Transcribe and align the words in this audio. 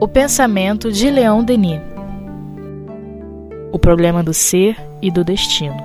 O 0.00 0.06
pensamento 0.06 0.92
de 0.92 1.10
Leon 1.10 1.42
Denis. 1.42 1.80
O 3.72 3.78
problema 3.78 4.22
do 4.22 4.32
ser 4.34 4.76
e 5.02 5.10
do 5.10 5.24
destino. 5.24 5.76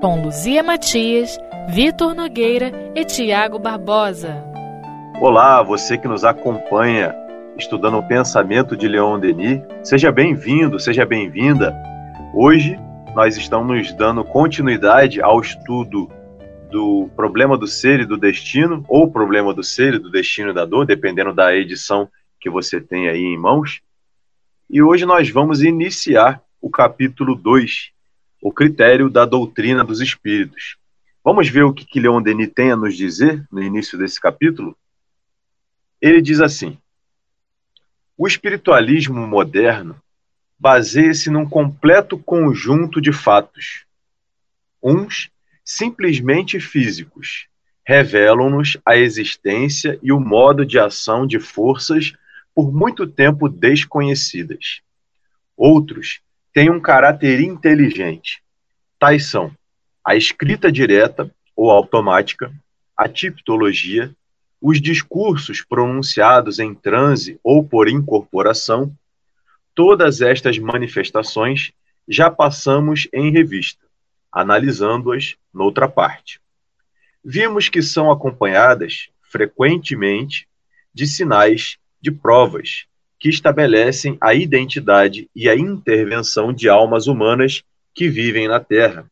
Com 0.00 0.22
Luzia 0.22 0.62
Matias, 0.62 1.38
Vitor 1.68 2.14
Nogueira 2.14 2.72
e 2.94 3.04
Tiago 3.04 3.58
Barbosa. 3.58 4.44
Olá, 5.20 5.62
você 5.62 5.96
que 5.98 6.06
nos 6.06 6.24
acompanha 6.24 7.14
estudando 7.58 7.98
o 7.98 8.02
pensamento 8.02 8.76
de 8.76 8.86
Leon 8.86 9.18
Denis. 9.18 9.62
Seja 9.82 10.12
bem-vindo, 10.12 10.78
seja 10.78 11.06
bem-vinda. 11.06 11.74
Hoje 12.34 12.78
nós 13.14 13.36
estamos 13.36 13.92
dando 13.94 14.22
continuidade 14.22 15.22
ao 15.22 15.40
estudo 15.40 16.08
do 16.70 17.08
problema 17.14 17.56
do 17.56 17.66
ser 17.66 18.00
e 18.00 18.06
do 18.06 18.16
destino, 18.16 18.84
ou 18.88 19.10
problema 19.10 19.54
do 19.54 19.62
ser 19.62 19.94
e 19.94 19.98
do 19.98 20.10
destino 20.10 20.52
da 20.52 20.64
dor, 20.64 20.86
dependendo 20.86 21.32
da 21.32 21.54
edição 21.54 22.08
que 22.40 22.50
você 22.50 22.80
tem 22.80 23.08
aí 23.08 23.22
em 23.22 23.38
mãos. 23.38 23.80
E 24.68 24.82
hoje 24.82 25.06
nós 25.06 25.30
vamos 25.30 25.62
iniciar 25.62 26.42
o 26.60 26.68
capítulo 26.68 27.34
2, 27.34 27.90
o 28.42 28.52
critério 28.52 29.08
da 29.08 29.24
doutrina 29.24 29.84
dos 29.84 30.00
espíritos. 30.00 30.76
Vamos 31.24 31.48
ver 31.48 31.62
o 31.62 31.72
que, 31.72 31.84
que 31.84 32.00
Leon 32.00 32.22
Denis 32.22 32.52
tem 32.54 32.72
a 32.72 32.76
nos 32.76 32.96
dizer 32.96 33.46
no 33.50 33.62
início 33.62 33.98
desse 33.98 34.20
capítulo? 34.20 34.76
Ele 36.00 36.20
diz 36.20 36.40
assim: 36.40 36.78
O 38.16 38.26
espiritualismo 38.26 39.26
moderno 39.26 39.96
baseia-se 40.58 41.30
num 41.30 41.48
completo 41.48 42.18
conjunto 42.18 43.00
de 43.00 43.12
fatos. 43.12 43.84
Uns, 44.82 45.30
simplesmente 45.66 46.60
físicos, 46.60 47.48
revelam-nos 47.84 48.78
a 48.86 48.96
existência 48.96 49.98
e 50.00 50.12
o 50.12 50.20
modo 50.20 50.64
de 50.64 50.78
ação 50.78 51.26
de 51.26 51.40
forças 51.40 52.12
por 52.54 52.72
muito 52.72 53.04
tempo 53.04 53.48
desconhecidas. 53.48 54.80
Outros 55.56 56.20
têm 56.54 56.70
um 56.70 56.80
caráter 56.80 57.40
inteligente. 57.40 58.42
Tais 58.96 59.26
são 59.26 59.52
a 60.04 60.14
escrita 60.14 60.70
direta 60.70 61.28
ou 61.56 61.68
automática, 61.68 62.52
a 62.96 63.08
tipologia, 63.08 64.14
os 64.62 64.80
discursos 64.80 65.62
pronunciados 65.62 66.60
em 66.60 66.74
transe 66.74 67.40
ou 67.42 67.64
por 67.64 67.88
incorporação, 67.88 68.96
todas 69.74 70.20
estas 70.20 70.58
manifestações 70.58 71.72
já 72.08 72.30
passamos 72.30 73.08
em 73.12 73.32
revista, 73.32 73.85
analisando-as 74.38 75.34
noutra 75.52 75.88
parte. 75.88 76.40
Vimos 77.24 77.68
que 77.68 77.82
são 77.82 78.10
acompanhadas, 78.10 79.08
frequentemente, 79.22 80.46
de 80.92 81.06
sinais 81.06 81.78
de 82.00 82.10
provas 82.10 82.86
que 83.18 83.28
estabelecem 83.28 84.18
a 84.20 84.34
identidade 84.34 85.28
e 85.34 85.48
a 85.48 85.56
intervenção 85.56 86.52
de 86.52 86.68
almas 86.68 87.06
humanas 87.06 87.62
que 87.94 88.08
vivem 88.08 88.46
na 88.46 88.60
Terra 88.60 89.10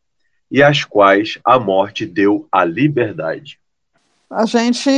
e 0.51 0.61
às 0.61 0.83
quais 0.83 1.39
a 1.43 1.59
morte 1.59 2.05
deu 2.05 2.47
a 2.51 2.63
liberdade 2.63 3.59
a 4.29 4.45
gente 4.45 4.89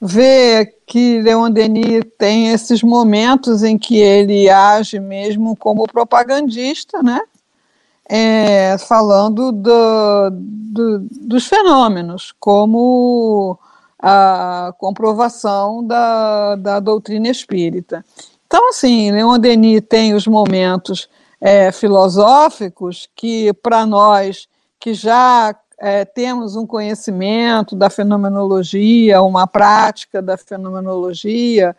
vê 0.00 0.74
que 0.86 1.20
Leon 1.22 1.50
Denis 1.50 2.02
tem 2.18 2.52
esses 2.52 2.82
momentos 2.82 3.62
em 3.62 3.78
que 3.78 3.98
ele 3.98 4.48
age 4.48 4.98
mesmo 4.98 5.56
como 5.56 5.86
propagandista, 5.86 7.02
né? 7.02 7.20
É, 8.12 8.76
falando 8.78 9.52
do, 9.52 10.30
do, 10.30 10.98
dos 11.10 11.46
fenômenos, 11.46 12.34
como 12.40 13.56
a 13.96 14.74
comprovação 14.78 15.86
da, 15.86 16.56
da 16.56 16.80
doutrina 16.80 17.28
espírita. 17.28 18.04
Então, 18.46 18.70
assim, 18.70 19.12
Leon 19.12 19.38
Denis 19.38 19.82
tem 19.88 20.12
os 20.12 20.26
momentos 20.26 21.08
é, 21.40 21.70
filosóficos 21.70 23.08
que, 23.14 23.52
para 23.52 23.86
nós 23.86 24.48
que 24.80 24.92
já 24.92 25.54
é, 25.78 26.04
temos 26.04 26.56
um 26.56 26.66
conhecimento 26.66 27.76
da 27.76 27.88
fenomenologia, 27.88 29.22
uma 29.22 29.46
prática 29.46 30.20
da 30.20 30.36
fenomenologia, 30.36 31.76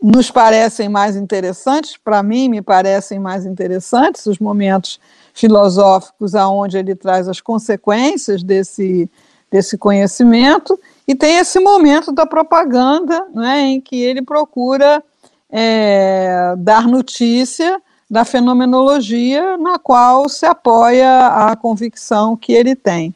nos 0.00 0.30
parecem 0.30 0.88
mais 0.88 1.16
interessantes, 1.16 1.96
para 1.96 2.22
mim 2.22 2.48
me 2.48 2.62
parecem 2.62 3.18
mais 3.18 3.44
interessantes 3.44 4.26
os 4.26 4.38
momentos 4.38 5.00
filosóficos 5.34 6.34
aonde 6.34 6.78
ele 6.78 6.94
traz 6.94 7.28
as 7.28 7.40
consequências 7.40 8.42
desse, 8.42 9.10
desse 9.50 9.76
conhecimento, 9.76 10.78
e 11.06 11.14
tem 11.14 11.38
esse 11.38 11.58
momento 11.58 12.12
da 12.12 12.26
propaganda, 12.26 13.26
né, 13.34 13.60
em 13.60 13.80
que 13.80 14.00
ele 14.00 14.22
procura 14.22 15.02
é, 15.50 16.54
dar 16.58 16.86
notícia 16.86 17.80
da 18.10 18.24
fenomenologia 18.24 19.56
na 19.56 19.78
qual 19.78 20.28
se 20.28 20.46
apoia 20.46 21.26
a 21.26 21.56
convicção 21.56 22.36
que 22.36 22.52
ele 22.52 22.74
tem. 22.74 23.14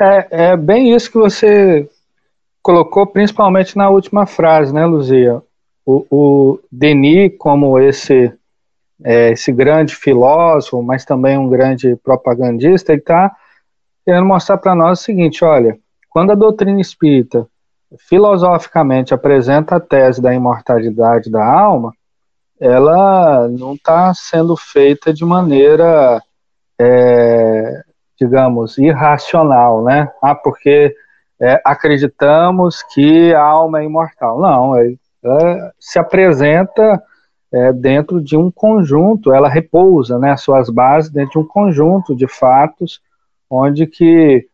É, 0.00 0.52
é 0.52 0.56
bem 0.56 0.94
isso 0.94 1.10
que 1.10 1.18
você 1.18 1.88
colocou, 2.62 3.06
principalmente 3.06 3.76
na 3.76 3.88
última 3.88 4.26
frase, 4.26 4.72
né, 4.72 4.86
Luzia? 4.86 5.42
O, 5.90 6.06
o 6.10 6.60
Denis, 6.70 7.32
como 7.38 7.78
esse, 7.78 8.30
é, 9.02 9.30
esse 9.30 9.50
grande 9.50 9.96
filósofo, 9.96 10.82
mas 10.82 11.06
também 11.06 11.38
um 11.38 11.48
grande 11.48 11.96
propagandista, 11.96 12.92
ele 12.92 13.00
está 13.00 13.34
querendo 14.04 14.26
mostrar 14.26 14.58
para 14.58 14.74
nós 14.74 15.00
o 15.00 15.02
seguinte: 15.02 15.42
olha, 15.42 15.78
quando 16.10 16.32
a 16.32 16.34
doutrina 16.34 16.78
espírita 16.78 17.48
filosoficamente 18.06 19.14
apresenta 19.14 19.76
a 19.76 19.80
tese 19.80 20.20
da 20.20 20.34
imortalidade 20.34 21.30
da 21.30 21.42
alma, 21.42 21.94
ela 22.60 23.48
não 23.48 23.72
está 23.72 24.12
sendo 24.12 24.58
feita 24.58 25.10
de 25.10 25.24
maneira 25.24 26.22
é, 26.78 27.82
digamos, 28.20 28.76
irracional, 28.76 29.82
né? 29.82 30.12
Ah, 30.22 30.34
porque 30.34 30.94
é, 31.40 31.62
acreditamos 31.64 32.82
que 32.82 33.32
a 33.32 33.42
alma 33.42 33.80
é 33.80 33.84
imortal. 33.86 34.38
Não, 34.38 34.76
é, 34.76 34.92
é, 35.24 35.72
se 35.78 35.98
apresenta 35.98 37.02
é, 37.52 37.72
dentro 37.72 38.20
de 38.20 38.36
um 38.36 38.50
conjunto, 38.50 39.32
ela 39.32 39.48
repousa, 39.48 40.18
né, 40.18 40.36
suas 40.36 40.68
bases 40.70 41.10
dentro 41.10 41.32
de 41.32 41.38
um 41.38 41.46
conjunto 41.46 42.14
de 42.14 42.26
fatos, 42.28 43.00
onde 43.50 43.86
que 43.86 44.46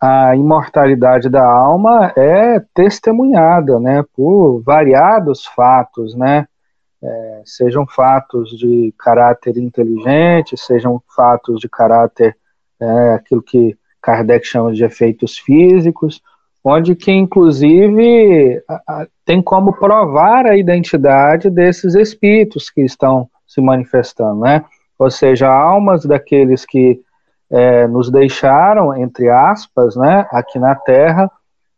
a 0.00 0.36
imortalidade 0.36 1.28
da 1.28 1.44
alma 1.44 2.12
é 2.16 2.60
testemunhada, 2.72 3.80
né, 3.80 4.04
por 4.14 4.60
variados 4.60 5.46
fatos, 5.46 6.14
né, 6.14 6.46
é, 7.02 7.42
sejam 7.44 7.86
fatos 7.86 8.50
de 8.50 8.92
caráter 8.98 9.56
inteligente, 9.56 10.56
sejam 10.56 11.02
fatos 11.14 11.60
de 11.60 11.68
caráter 11.68 12.36
é, 12.80 13.14
aquilo 13.14 13.42
que 13.42 13.76
Kardec 14.00 14.46
chama 14.46 14.72
de 14.72 14.84
efeitos 14.84 15.38
físicos, 15.38 16.22
onde 16.62 16.94
que 16.94 17.12
inclusive 17.12 18.62
tem 19.24 19.40
como 19.42 19.72
provar 19.72 20.46
a 20.46 20.56
identidade 20.56 21.50
desses 21.50 21.94
espíritos 21.94 22.70
que 22.70 22.82
estão 22.82 23.28
se 23.46 23.60
manifestando, 23.60 24.40
né? 24.40 24.64
Ou 24.98 25.10
seja, 25.10 25.48
almas 25.48 26.04
daqueles 26.04 26.66
que 26.66 27.00
é, 27.50 27.86
nos 27.86 28.10
deixaram, 28.10 28.94
entre 28.94 29.30
aspas, 29.30 29.96
né, 29.96 30.26
aqui 30.30 30.58
na 30.58 30.74
Terra 30.74 31.30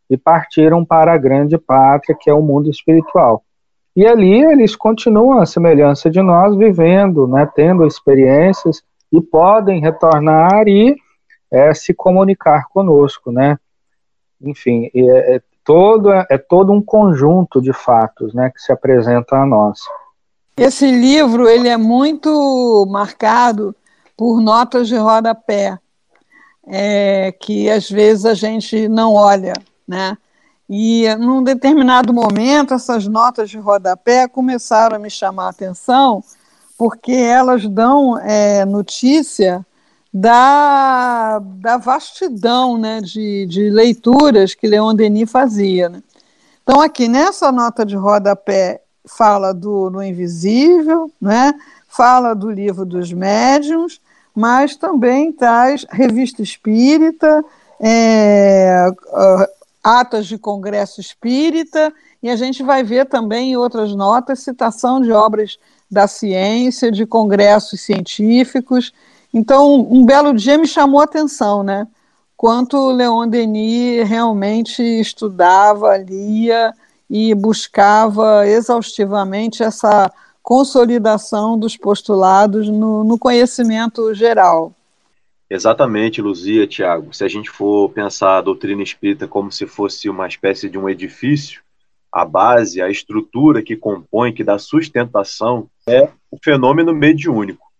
e 0.09 0.17
partiram 0.17 0.83
para 0.83 1.13
a 1.13 1.17
grande 1.17 1.57
pátria 1.57 2.17
que 2.19 2.29
é 2.29 2.33
o 2.33 2.41
mundo 2.41 2.69
espiritual. 2.69 3.43
E 3.95 4.05
ali 4.05 4.43
eles 4.43 4.75
continuam 4.75 5.39
à 5.39 5.45
semelhança 5.45 6.09
de 6.09 6.21
nós, 6.21 6.55
vivendo, 6.55 7.27
né, 7.27 7.47
tendo 7.55 7.85
experiências 7.85 8.81
e 9.11 9.21
podem 9.21 9.79
retornar 9.79 10.67
e 10.67 10.95
é, 11.51 11.73
se 11.73 11.93
comunicar 11.93 12.67
conosco, 12.69 13.31
né? 13.31 13.57
Enfim, 14.43 14.89
é, 14.93 15.35
é, 15.35 15.41
todo, 15.63 16.11
é 16.11 16.37
todo 16.37 16.71
um 16.71 16.81
conjunto 16.81 17.61
de 17.61 17.73
fatos 17.73 18.33
né, 18.33 18.49
que 18.49 18.61
se 18.61 18.71
apresenta 18.71 19.35
a 19.35 19.45
nós. 19.45 19.79
Esse 20.57 20.89
livro 20.91 21.47
ele 21.47 21.69
é 21.69 21.77
muito 21.77 22.85
marcado 22.89 23.75
por 24.17 24.41
notas 24.41 24.87
de 24.87 24.97
rodapé, 24.97 25.77
é, 26.67 27.31
que 27.31 27.69
às 27.69 27.89
vezes 27.89 28.25
a 28.25 28.33
gente 28.33 28.87
não 28.87 29.13
olha, 29.13 29.53
né? 29.87 30.17
E 30.69 31.13
num 31.15 31.43
determinado 31.43 32.13
momento, 32.13 32.73
essas 32.73 33.05
notas 33.05 33.49
de 33.49 33.57
rodapé 33.57 34.27
começaram 34.27 34.95
a 34.95 34.99
me 34.99 35.09
chamar 35.09 35.47
a 35.47 35.49
atenção, 35.49 36.23
porque 36.77 37.11
elas 37.11 37.67
dão 37.67 38.17
é, 38.17 38.63
notícia 38.63 39.65
da, 40.13 41.39
da 41.39 41.77
vastidão 41.77 42.77
né, 42.77 43.01
de, 43.01 43.45
de 43.45 43.69
leituras 43.69 44.53
que 44.53 44.67
Leon 44.67 44.93
Denis 44.93 45.31
fazia. 45.31 45.89
Né? 45.89 46.03
Então, 46.63 46.81
aqui 46.81 47.07
nessa 47.07 47.51
nota 47.51 47.85
de 47.85 47.95
rodapé, 47.95 48.81
fala 49.05 49.53
do 49.53 49.89
No 49.89 50.03
Invisível, 50.03 51.11
né? 51.19 51.53
fala 51.87 52.33
do 52.33 52.49
livro 52.49 52.85
dos 52.85 53.11
médiuns, 53.11 53.99
mas 54.33 54.75
também 54.75 55.31
traz 55.31 55.85
revista 55.89 56.41
espírita, 56.41 57.43
é, 57.79 58.87
atas 59.83 60.27
de 60.27 60.37
congresso 60.37 61.01
espírita, 61.01 61.91
e 62.21 62.29
a 62.29 62.35
gente 62.35 62.61
vai 62.63 62.83
ver 62.83 63.07
também 63.07 63.51
em 63.51 63.57
outras 63.57 63.95
notas 63.95 64.39
citação 64.39 65.01
de 65.01 65.11
obras 65.11 65.57
da 65.89 66.07
ciência, 66.07 66.91
de 66.91 67.05
congressos 67.05 67.81
científicos. 67.81 68.93
Então, 69.33 69.87
um 69.89 70.05
belo 70.05 70.33
dia 70.33 70.57
me 70.57 70.67
chamou 70.67 70.99
a 70.99 71.05
atenção, 71.05 71.63
né? 71.63 71.87
Quanto 72.35 72.91
Leon 72.91 73.27
Denis 73.27 74.07
realmente 74.07 74.81
estudava, 74.81 75.95
lia 75.97 76.73
e 77.09 77.35
buscava 77.35 78.47
exaustivamente 78.47 79.61
essa 79.61 80.11
consolidação 80.41 81.57
dos 81.57 81.77
postulados 81.77 82.67
no, 82.67 83.03
no 83.03 83.17
conhecimento 83.17 84.13
geral. 84.13 84.73
Exatamente, 85.49 86.21
Luzia, 86.21 86.65
Tiago. 86.65 87.13
Se 87.13 87.23
a 87.23 87.27
gente 87.27 87.49
for 87.49 87.89
pensar 87.89 88.37
a 88.37 88.41
doutrina 88.41 88.81
espírita 88.81 89.27
como 89.27 89.51
se 89.51 89.67
fosse 89.67 90.09
uma 90.09 90.27
espécie 90.27 90.69
de 90.69 90.77
um 90.77 90.89
edifício, 90.89 91.61
a 92.11 92.25
base, 92.25 92.81
a 92.81 92.89
estrutura 92.89 93.61
que 93.61 93.75
compõe, 93.75 94.33
que 94.33 94.43
dá 94.43 94.57
sustentação, 94.57 95.69
é 95.87 96.09
o 96.31 96.37
fenômeno 96.41 96.93
mediúnico. 96.93 97.70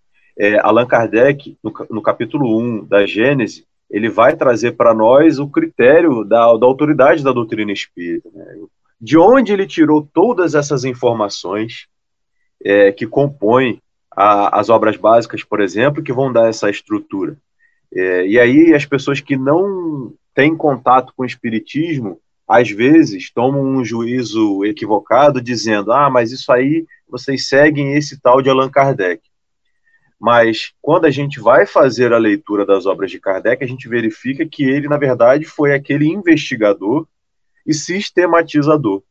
É, 0.42 0.58
Allan 0.58 0.88
Kardec, 0.88 1.56
no, 1.64 1.72
no 1.92 2.02
capítulo 2.02 2.60
1 2.60 2.86
da 2.86 3.06
Gênese, 3.06 3.64
ele 3.88 4.10
vai 4.10 4.36
trazer 4.36 4.72
para 4.72 4.92
nós 4.92 5.38
o 5.38 5.48
critério 5.48 6.24
da, 6.24 6.58
da 6.58 6.66
autoridade 6.66 7.24
da 7.24 7.32
doutrina 7.32 7.72
espírita. 7.72 8.28
Né? 8.34 8.44
De 9.00 9.20
onde 9.20 9.54
ele 9.54 9.68
tirou 9.68 10.02
todas 10.12 10.56
essas 10.56 10.84
informações 10.84 11.86
é, 12.66 12.92
que 12.92 13.06
compõem 13.06 13.80
a, 14.10 14.60
as 14.60 14.70
obras 14.70 14.98
básicas, 14.98 15.44
por 15.44 15.62
exemplo, 15.62 16.02
que 16.02 16.12
vão 16.12 16.34
dar 16.34 16.50
essa 16.50 16.72
estrutura. 16.72 17.38
É, 17.94 18.26
e 18.26 18.40
aí 18.40 18.74
as 18.74 18.84
pessoas 18.84 19.20
que 19.20 19.38
não 19.38 20.12
têm 20.34 20.58
contato 20.58 21.14
com 21.16 21.22
o 21.22 21.28
espiritismo, 21.28 22.20
às 22.48 22.68
vezes 22.68 23.32
tomam 23.32 23.62
um 23.62 23.86
juízo 23.86 24.66
equivocado 24.66 25.40
dizendo: 25.40 25.92
"Ah, 25.92 26.10
mas 26.10 26.32
isso 26.32 26.52
aí 26.52 26.88
vocês 27.08 27.48
seguem 27.48 27.94
esse 27.94 28.20
tal 28.20 28.42
de 28.42 28.50
Allan 28.50 28.72
Kardec". 28.72 29.22
Mas 30.22 30.72
quando 30.80 31.06
a 31.06 31.10
gente 31.10 31.40
vai 31.40 31.66
fazer 31.66 32.14
a 32.14 32.20
leitura 32.20 32.64
das 32.64 32.86
obras 32.86 33.10
de 33.10 33.20
Kardec, 33.20 33.64
a 33.64 33.68
gente 33.68 33.90
verifica 33.90 34.46
que 34.46 34.64
ele, 34.64 34.88
na 34.88 34.96
verdade, 34.96 35.46
foi 35.46 35.74
aquele 35.74 36.06
investigador 36.06 37.08
e 37.66 37.74
sistematizador 37.74 39.02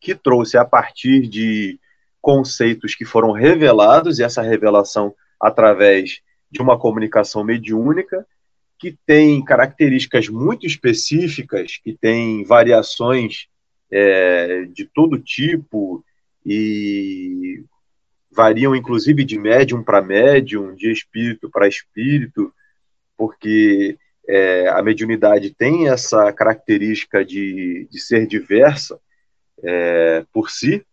que 0.00 0.14
trouxe 0.14 0.56
a 0.56 0.64
partir 0.64 1.28
de 1.28 1.78
conceitos 2.18 2.94
que 2.94 3.04
foram 3.04 3.32
revelados, 3.32 4.18
e 4.18 4.22
essa 4.22 4.40
revelação 4.40 5.14
através 5.38 6.22
de 6.50 6.62
uma 6.62 6.78
comunicação 6.78 7.44
mediúnica 7.44 8.26
que 8.78 8.96
tem 9.04 9.44
características 9.44 10.28
muito 10.28 10.66
específicas, 10.66 11.76
que 11.76 11.92
tem 11.92 12.42
variações 12.44 13.48
é, 13.90 14.64
de 14.64 14.86
todo 14.86 15.18
tipo 15.18 16.02
e 16.44 17.62
variam 18.34 18.74
inclusive 18.74 19.24
de 19.24 19.38
médium 19.38 19.82
para 19.82 20.02
médium, 20.02 20.74
de 20.74 20.90
espírito 20.90 21.50
para 21.50 21.68
espírito, 21.68 22.52
porque 23.16 23.98
é, 24.26 24.68
a 24.68 24.82
mediunidade 24.82 25.54
tem 25.54 25.88
essa 25.88 26.32
característica 26.32 27.24
de, 27.24 27.86
de 27.90 28.00
ser 28.00 28.26
diversa 28.26 28.98
é, 29.62 30.24
por 30.32 30.50
si. 30.50 30.84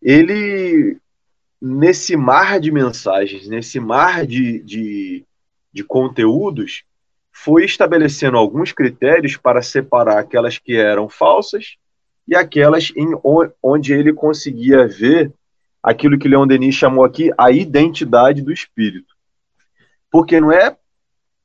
Ele 0.00 0.98
nesse 1.60 2.14
mar 2.14 2.60
de 2.60 2.70
mensagens, 2.70 3.48
nesse 3.48 3.80
mar 3.80 4.26
de, 4.26 4.60
de, 4.60 5.24
de 5.72 5.82
conteúdos, 5.82 6.84
foi 7.32 7.64
estabelecendo 7.64 8.36
alguns 8.36 8.70
critérios 8.70 9.36
para 9.36 9.62
separar 9.62 10.18
aquelas 10.18 10.58
que 10.58 10.76
eram 10.76 11.08
falsas 11.08 11.76
e 12.28 12.36
aquelas 12.36 12.92
em 12.94 13.08
onde 13.62 13.94
ele 13.94 14.12
conseguia 14.12 14.86
ver 14.86 15.32
aquilo 15.84 16.18
que 16.18 16.26
Leon 16.26 16.46
Denis 16.46 16.74
chamou 16.74 17.04
aqui 17.04 17.30
a 17.36 17.50
identidade 17.50 18.40
do 18.40 18.50
espírito. 18.50 19.14
Porque 20.10 20.40
não 20.40 20.50
é 20.50 20.74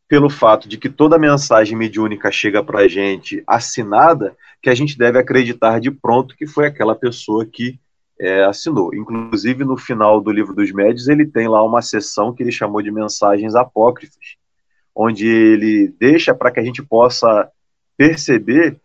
pelo 0.07 0.29
fato 0.29 0.69
de 0.69 0.77
que 0.77 0.89
toda 0.89 1.19
mensagem 1.19 1.77
mediúnica 1.77 2.31
chega 2.31 2.63
para 2.63 2.79
a 2.79 2.87
gente 2.87 3.43
assinada 3.45 4.35
que 4.61 4.69
a 4.69 4.73
gente 4.73 4.97
deve 4.97 5.19
acreditar 5.19 5.79
de 5.81 5.91
pronto 5.91 6.35
que 6.37 6.47
foi 6.47 6.65
aquela 6.65 6.95
pessoa 6.95 7.45
que 7.45 7.77
é, 8.19 8.45
assinou. 8.45 8.95
Inclusive, 8.95 9.65
no 9.65 9.77
final 9.77 10.21
do 10.21 10.31
livro 10.31 10.55
dos 10.55 10.71
médios, 10.71 11.09
ele 11.09 11.25
tem 11.25 11.47
lá 11.47 11.61
uma 11.63 11.81
seção 11.81 12.33
que 12.33 12.41
ele 12.41 12.51
chamou 12.51 12.81
de 12.81 12.91
mensagens 12.91 13.55
apócrifas, 13.55 14.37
onde 14.95 15.27
ele 15.27 15.93
deixa 15.99 16.33
para 16.33 16.49
que 16.49 16.59
a 16.59 16.63
gente 16.63 16.81
possa 16.81 17.49
perceber 17.97 18.79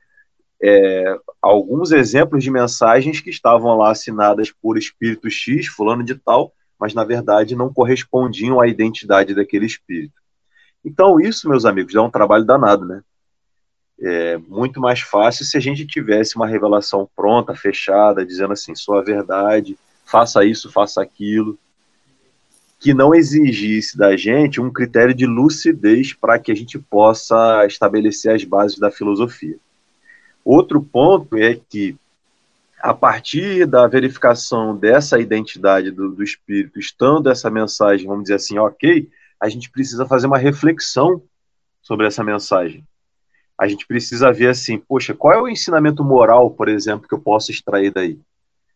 é, 0.62 1.16
alguns 1.40 1.92
exemplos 1.92 2.42
de 2.42 2.50
mensagens 2.50 3.20
que 3.20 3.30
estavam 3.30 3.76
lá 3.76 3.90
assinadas 3.90 4.50
por 4.50 4.78
espírito 4.78 5.30
X, 5.30 5.66
fulano 5.66 6.02
de 6.02 6.14
tal, 6.14 6.52
mas 6.78 6.94
na 6.94 7.04
verdade 7.04 7.56
não 7.56 7.72
correspondiam 7.72 8.60
à 8.60 8.66
identidade 8.66 9.34
daquele 9.34 9.66
espírito. 9.66 10.14
Então, 10.84 11.18
isso, 11.20 11.48
meus 11.48 11.64
amigos, 11.64 11.94
dá 11.94 12.02
um 12.02 12.10
trabalho 12.10 12.44
danado, 12.44 12.84
né? 12.84 13.02
é 14.00 14.36
muito 14.36 14.80
mais 14.80 15.00
fácil 15.00 15.44
se 15.44 15.56
a 15.56 15.60
gente 15.60 15.86
tivesse 15.86 16.36
uma 16.36 16.46
revelação 16.46 17.08
pronta, 17.14 17.54
fechada, 17.54 18.26
dizendo 18.26 18.52
assim, 18.52 18.74
sua 18.74 19.02
verdade, 19.02 19.78
faça 20.04 20.44
isso, 20.44 20.70
faça 20.70 21.02
aquilo, 21.02 21.58
que 22.78 22.92
não 22.92 23.14
exigisse 23.14 23.96
da 23.96 24.16
gente 24.16 24.60
um 24.60 24.70
critério 24.70 25.14
de 25.14 25.26
lucidez 25.26 26.12
para 26.12 26.38
que 26.38 26.52
a 26.52 26.54
gente 26.54 26.78
possa 26.78 27.64
estabelecer 27.66 28.34
as 28.34 28.44
bases 28.44 28.78
da 28.78 28.90
filosofia. 28.90 29.56
Outro 30.44 30.82
ponto 30.82 31.36
é 31.36 31.54
que, 31.54 31.96
a 32.80 32.92
partir 32.92 33.66
da 33.66 33.86
verificação 33.86 34.76
dessa 34.76 35.18
identidade 35.18 35.90
do, 35.90 36.10
do 36.10 36.22
espírito, 36.22 36.78
estando 36.78 37.30
essa 37.30 37.50
mensagem, 37.50 38.06
vamos 38.06 38.24
dizer 38.24 38.34
assim, 38.34 38.58
ok, 38.58 39.08
a 39.40 39.48
gente 39.48 39.70
precisa 39.70 40.06
fazer 40.06 40.26
uma 40.26 40.38
reflexão 40.38 41.22
sobre 41.82 42.06
essa 42.06 42.22
mensagem 42.22 42.84
a 43.58 43.68
gente 43.68 43.86
precisa 43.86 44.32
ver 44.32 44.48
assim, 44.48 44.78
poxa, 44.78 45.14
qual 45.14 45.32
é 45.32 45.40
o 45.40 45.48
ensinamento 45.48 46.04
moral, 46.04 46.50
por 46.50 46.68
exemplo, 46.68 47.08
que 47.08 47.14
eu 47.14 47.20
posso 47.20 47.50
extrair 47.50 47.92
daí? 47.92 48.18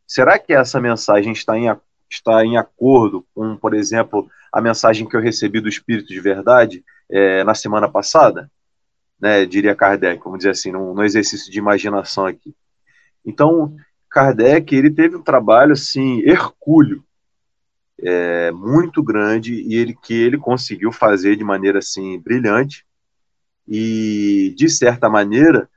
Será 0.07 0.39
que 0.39 0.53
essa 0.53 0.81
mensagem 0.81 1.33
está 1.33 1.59
em, 1.59 1.67
está 2.09 2.45
em 2.45 2.57
acordo 2.57 3.27
com, 3.35 3.57
por 3.57 3.75
exemplo, 3.75 4.31
a 4.53 4.61
mensagem 4.61 5.07
que 5.07 5.17
eu 5.17 5.21
recebi 5.21 5.61
do 5.61 5.69
Espírito 5.69 6.09
de 6.09 6.21
Verdade 6.21 6.85
é, 7.11 7.45
na 7.45 7.55
semana 7.55 7.89
passada? 7.89 8.51
Né, 9.21 9.45
diria 9.45 9.75
Kardec, 9.75 10.23
vamos 10.23 10.39
dizer 10.39 10.51
assim, 10.51 10.71
no, 10.71 10.95
no 10.95 11.05
exercício 11.05 11.51
de 11.51 11.59
imaginação 11.59 12.27
aqui. 12.27 12.55
Então, 13.25 13.75
Kardec, 14.09 14.75
ele 14.75 14.91
teve 14.91 15.17
um 15.17 15.23
trabalho, 15.23 15.73
assim, 15.73 16.21
hercúleo, 16.21 17.05
é, 18.01 18.53
muito 18.53 19.03
grande, 19.03 19.55
e 19.55 19.75
ele 19.75 19.95
que 19.95 20.15
ele 20.15 20.39
conseguiu 20.39 20.93
fazer 20.93 21.37
de 21.37 21.43
maneira, 21.43 21.81
assim, 21.81 22.19
brilhante, 22.19 22.87
e, 23.67 24.55
de 24.57 24.69
certa 24.69 25.09
maneira, 25.09 25.69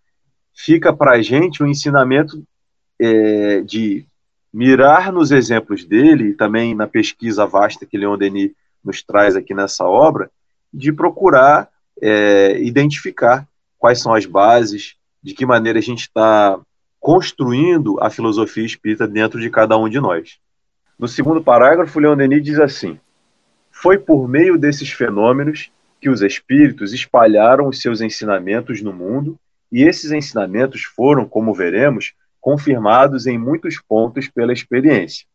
fica 0.53 0.93
para 0.93 1.13
a 1.13 1.21
gente 1.21 1.63
um 1.63 1.67
ensinamento 1.67 2.41
é, 2.99 3.61
de 3.61 4.05
mirar 4.53 5.11
nos 5.11 5.31
exemplos 5.31 5.83
dele 5.85 6.29
e 6.29 6.33
também 6.33 6.75
na 6.75 6.87
pesquisa 6.87 7.45
vasta 7.45 7.85
que 7.85 7.97
Leon 7.97 8.17
Denis 8.17 8.51
nos 8.83 9.01
traz 9.01 9.35
aqui 9.35 9.53
nessa 9.53 9.85
obra, 9.85 10.29
de 10.73 10.91
procurar 10.91 11.69
é, 12.01 12.59
identificar 12.59 13.47
quais 13.77 14.01
são 14.01 14.13
as 14.13 14.25
bases, 14.25 14.95
de 15.21 15.33
que 15.33 15.45
maneira 15.45 15.79
a 15.79 15.81
gente 15.81 16.01
está 16.01 16.59
construindo 16.99 17.97
a 18.01 18.09
filosofia 18.09 18.65
espírita 18.65 19.07
dentro 19.07 19.39
de 19.39 19.49
cada 19.49 19.77
um 19.77 19.87
de 19.87 19.99
nós. 19.99 20.39
No 20.97 21.07
segundo 21.07 21.43
parágrafo, 21.43 21.99
Leon 21.99 22.17
Denis 22.17 22.43
diz 22.43 22.59
assim: 22.59 22.99
Foi 23.71 23.97
por 23.97 24.27
meio 24.27 24.57
desses 24.57 24.91
fenômenos 24.91 25.71
que 25.99 26.09
os 26.09 26.21
espíritos 26.21 26.93
espalharam 26.93 27.67
os 27.67 27.79
seus 27.79 28.01
ensinamentos 28.01 28.81
no 28.81 28.91
mundo, 28.91 29.37
e 29.71 29.83
esses 29.83 30.11
ensinamentos 30.11 30.83
foram, 30.83 31.27
como 31.27 31.53
veremos, 31.53 32.13
confirmados 32.39 33.27
em 33.27 33.37
muitos 33.37 33.79
pontos 33.79 34.27
pela 34.27 34.51
experiência. 34.51 35.25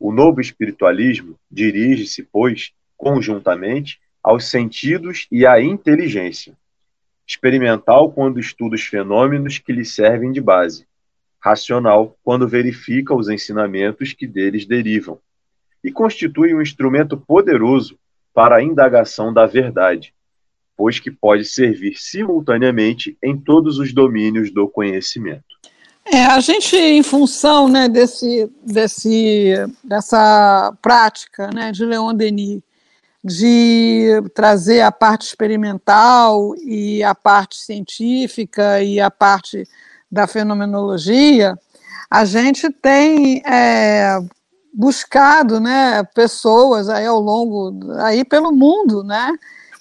O 0.00 0.10
novo 0.12 0.40
espiritualismo 0.40 1.36
dirige-se, 1.50 2.22
pois, 2.22 2.72
conjuntamente 2.96 4.00
aos 4.22 4.48
sentidos 4.48 5.26
e 5.30 5.44
à 5.46 5.60
inteligência. 5.60 6.56
Experimental 7.26 8.12
quando 8.12 8.38
estuda 8.38 8.74
os 8.74 8.82
fenômenos 8.82 9.58
que 9.58 9.72
lhe 9.72 9.84
servem 9.84 10.32
de 10.32 10.40
base. 10.40 10.86
Racional 11.40 12.16
quando 12.22 12.46
verifica 12.46 13.14
os 13.14 13.28
ensinamentos 13.28 14.12
que 14.12 14.26
deles 14.26 14.66
derivam. 14.66 15.18
E 15.82 15.90
constitui 15.90 16.54
um 16.54 16.62
instrumento 16.62 17.16
poderoso 17.16 17.98
para 18.32 18.56
a 18.56 18.62
indagação 18.62 19.32
da 19.32 19.46
verdade, 19.46 20.14
pois 20.76 21.00
que 21.00 21.10
pode 21.10 21.44
servir 21.44 21.96
simultaneamente 21.96 23.16
em 23.22 23.36
todos 23.36 23.78
os 23.78 23.92
domínios 23.92 24.52
do 24.52 24.68
conhecimento. 24.68 25.52
É, 26.04 26.24
a 26.24 26.40
gente, 26.40 26.76
em 26.76 27.02
função 27.02 27.68
né, 27.68 27.88
desse, 27.88 28.50
desse, 28.64 29.54
dessa 29.84 30.76
prática 30.82 31.48
né, 31.48 31.70
de 31.70 31.84
Leon 31.84 32.14
Denis, 32.14 32.60
de 33.24 34.22
trazer 34.34 34.80
a 34.80 34.90
parte 34.90 35.26
experimental 35.26 36.54
e 36.56 37.02
a 37.02 37.14
parte 37.14 37.56
científica 37.56 38.82
e 38.82 39.00
a 39.00 39.10
parte 39.10 39.66
da 40.10 40.26
fenomenologia, 40.26 41.56
a 42.10 42.24
gente 42.24 42.68
tem 42.70 43.42
é, 43.46 44.18
buscado 44.74 45.60
né, 45.60 46.02
pessoas 46.14 46.88
aí 46.88 47.06
ao 47.06 47.20
longo, 47.20 47.92
aí 48.00 48.24
pelo 48.24 48.50
mundo, 48.50 49.04
né, 49.04 49.32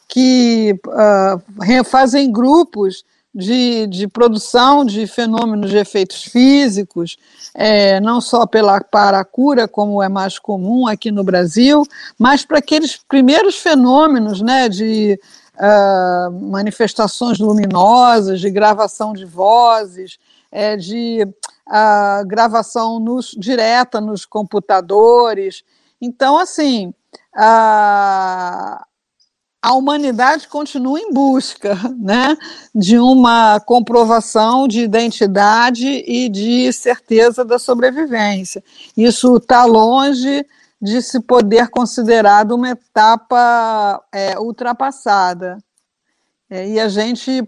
que 0.08 0.80
uh, 0.88 1.84
fazem 1.86 2.32
grupos 2.32 3.04
de, 3.34 3.88
de 3.88 4.08
produção 4.08 4.84
de 4.84 5.08
fenômenos 5.08 5.70
de 5.70 5.78
efeitos 5.78 6.24
físicos, 6.24 7.18
é, 7.54 8.00
não 8.02 8.20
só 8.20 8.46
pela, 8.46 8.82
para 8.82 9.20
a 9.20 9.26
cura, 9.26 9.68
como 9.68 10.04
é 10.04 10.10
mais 10.10 10.38
comum 10.38 10.88
aqui 10.88 11.12
no 11.12 11.24
Brasil, 11.24 11.84
mas 12.20 12.46
para 12.46 12.60
aqueles 12.60 12.98
primeiros 12.98 13.56
fenômenos 13.56 14.42
né, 14.42 14.68
de 14.68 15.20
uh, 15.56 16.32
manifestações 16.50 17.40
luminosas, 17.40 18.40
de 18.42 18.50
gravação 18.50 19.14
de 19.14 19.26
vozes, 19.26 20.18
é, 20.52 20.76
de 20.76 21.24
uh, 21.24 22.28
gravação 22.28 23.00
nos, 23.00 23.32
direta 23.38 24.02
nos 24.02 24.26
computadores. 24.26 25.64
Então, 26.02 26.38
assim, 26.38 26.94
uh, 27.36 28.91
a 29.62 29.74
humanidade 29.74 30.48
continua 30.48 31.00
em 31.00 31.14
busca 31.14 31.78
né, 32.00 32.36
de 32.74 32.98
uma 32.98 33.60
comprovação 33.60 34.68
de 34.68 34.82
identidade 34.82 35.88
e 35.88 36.28
de 36.28 36.74
certeza 36.74 37.46
da 37.46 37.60
sobrevivência. 37.60 38.64
Isso 38.98 39.38
está 39.38 39.64
longe 39.66 40.46
de 40.82 41.00
se 41.02 41.20
poder 41.20 41.70
considerado 41.70 42.54
uma 42.54 42.70
etapa 42.72 44.04
é, 44.12 44.40
ultrapassada. 44.40 45.60
É, 46.50 46.68
e 46.68 46.80
a 46.80 46.90
gente 46.90 47.48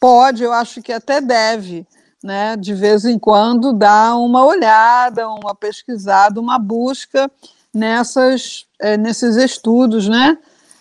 pode, 0.00 0.42
eu 0.42 0.52
acho 0.52 0.80
que 0.80 0.92
até 0.92 1.20
deve, 1.20 1.86
né, 2.24 2.56
de 2.56 2.72
vez 2.72 3.04
em 3.04 3.18
quando, 3.18 3.74
dar 3.74 4.16
uma 4.16 4.42
olhada, 4.42 5.28
uma 5.28 5.54
pesquisada, 5.54 6.40
uma 6.40 6.58
busca 6.58 7.30
nessas, 7.74 8.64
é, 8.80 8.96
nesses 8.96 9.36
estudos, 9.36 10.08
né? 10.08 10.38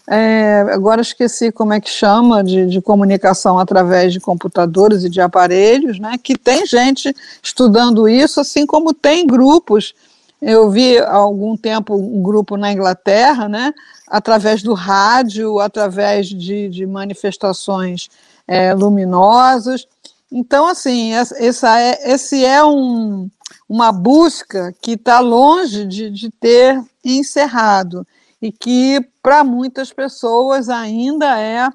É, 0.07 0.61
agora 0.71 1.01
esqueci 1.01 1.51
como 1.51 1.73
é 1.73 1.81
que 1.81 1.89
chama, 1.89 2.43
de, 2.43 2.67
de, 2.67 2.79
comunicação 2.79 3.57
através 3.57 4.13
de 4.13 4.19
computadores 4.19 5.03
e 5.03 5.09
de 5.09 5.19
aparelhos, 5.19 5.99
né? 5.99 6.15
Que 6.21 6.37
tem 6.37 6.65
gente 6.65 7.13
estudando 7.41 8.07
isso, 8.07 8.39
assim 8.39 8.67
como 8.67 8.93
tem 8.93 9.25
grupos. 9.25 9.95
Eu 10.39 10.69
vi 10.69 10.99
há 10.99 11.15
algum 11.15 11.57
tempo 11.57 11.95
um 11.95 12.21
grupo 12.21 12.55
na 12.55 12.71
Inglaterra, 12.71 13.49
né? 13.49 13.73
Através 14.07 14.61
do 14.61 14.75
rádio, 14.75 15.59
através 15.59 16.27
de, 16.27 16.69
de 16.69 16.85
manifestações 16.85 18.07
é, 18.47 18.75
luminosas. 18.75 19.87
Então, 20.31 20.67
assim, 20.67 21.13
essa 21.13 21.79
é, 21.79 22.13
esse 22.13 22.45
é 22.45 22.63
um, 22.63 23.27
uma 23.67 23.91
busca 23.91 24.71
que 24.79 24.91
está 24.91 25.19
longe 25.19 25.83
de, 25.85 26.11
de 26.11 26.29
ter 26.29 26.79
encerrado 27.03 28.05
e 28.41 28.51
que 28.51 28.99
para 29.21 29.43
muitas 29.43 29.91
pessoas 29.91 30.69
ainda 30.69 31.39
é 31.39 31.67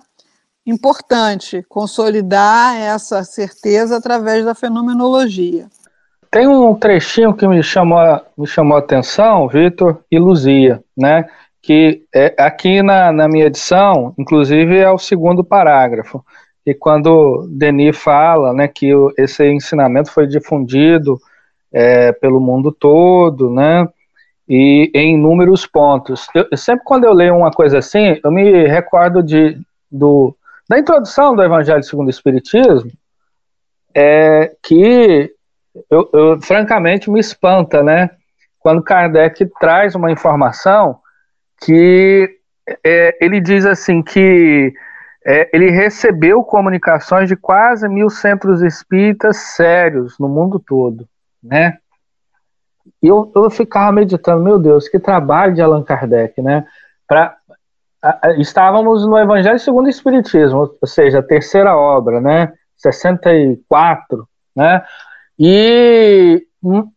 importante 0.67 1.65
consolidar 1.69 2.77
essa 2.77 3.25
certeza 3.25 3.97
através 3.97 4.45
da 4.45 4.55
fenomenologia. 4.55 5.67
Tem 6.31 6.47
um 6.47 6.75
trechinho 6.75 7.35
que 7.35 7.47
me 7.49 7.63
chamou, 7.63 7.99
me 8.39 8.47
chamou 8.47 8.77
a 8.77 8.81
atenção, 8.81 9.49
Vitor 9.49 10.05
e 10.11 10.19
Luzia, 10.19 10.83
né? 10.97 11.27
que 11.63 12.05
é, 12.15 12.35
aqui 12.39 12.83
na, 12.83 13.13
na 13.13 13.29
minha 13.29 13.47
edição, 13.47 14.15
inclusive, 14.19 14.79
é 14.79 14.91
o 14.91 14.99
segundo 14.99 15.45
parágrafo, 15.45 16.25
e 16.65 16.75
quando 16.75 17.47
Denis 17.51 17.97
fala 17.97 18.53
né, 18.53 18.69
que 18.69 18.91
esse 19.19 19.45
ensinamento 19.51 20.11
foi 20.11 20.27
difundido 20.27 21.19
é, 21.73 22.13
pelo 22.13 22.41
mundo 22.41 22.73
todo, 22.73 23.51
né, 23.51 23.89
e 24.51 24.91
em 24.93 25.15
inúmeros 25.15 25.65
pontos. 25.65 26.27
Eu, 26.35 26.57
sempre 26.57 26.85
quando 26.85 27.05
eu 27.05 27.13
leio 27.13 27.37
uma 27.37 27.53
coisa 27.53 27.79
assim, 27.79 28.21
eu 28.25 28.33
me 28.33 28.67
recordo 28.67 29.23
de, 29.23 29.57
do, 29.89 30.37
da 30.69 30.77
introdução 30.77 31.37
do 31.37 31.43
Evangelho 31.45 31.85
segundo 31.85 32.09
o 32.09 32.11
Espiritismo, 32.11 32.91
é, 33.95 34.53
que 34.61 35.33
eu, 35.89 36.11
eu, 36.13 36.41
francamente 36.41 37.09
me 37.09 37.21
espanta, 37.21 37.81
né? 37.81 38.11
Quando 38.59 38.83
Kardec 38.83 39.49
traz 39.61 39.95
uma 39.95 40.11
informação 40.11 40.99
que 41.65 42.29
é, 42.85 43.17
ele 43.25 43.41
diz 43.41 43.65
assim 43.65 44.03
que 44.03 44.75
é, 45.25 45.49
ele 45.53 45.71
recebeu 45.71 46.43
comunicações 46.43 47.29
de 47.29 47.37
quase 47.37 47.89
mil 47.89 48.11
centros 48.11 48.63
espíritas 48.63 49.37
sérios 49.37 50.19
no 50.19 50.29
mundo 50.29 50.59
todo, 50.59 51.07
né? 51.41 51.79
E 53.03 53.07
eu, 53.07 53.31
eu 53.35 53.51
ficava 53.51 53.93
meditando, 53.93 54.43
meu 54.43 54.59
Deus, 54.59 54.89
que 54.89 54.99
trabalho 54.99 55.55
de 55.55 55.63
Allan 55.63 55.83
Kardec, 55.83 56.41
né? 56.43 56.67
Pra, 57.09 57.37
estávamos 58.39 59.07
no 59.07 59.19
Evangelho 59.19 59.59
segundo 59.59 59.87
o 59.87 59.91
Espiritismo, 59.91 60.77
ou 60.81 60.89
seja, 60.89 61.21
a 61.21 61.23
terceira 61.23 61.77
obra, 61.77 62.21
né? 62.21 62.53
64, 62.77 64.29
né? 64.55 64.83
E 65.39 66.47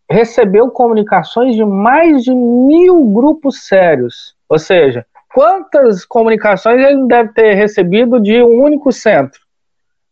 recebeu 0.10 0.70
comunicações 0.70 1.56
de 1.56 1.64
mais 1.64 2.24
de 2.24 2.34
mil 2.34 3.06
grupos 3.06 3.66
sérios, 3.66 4.36
ou 4.50 4.60
seja, 4.60 5.06
quantas 5.34 6.06
comunicações 6.06 6.86
ele 6.86 7.08
deve 7.08 7.34
ter 7.34 7.54
recebido 7.54 8.20
de 8.20 8.44
um 8.44 8.62
único 8.62 8.92
centro? 8.92 9.40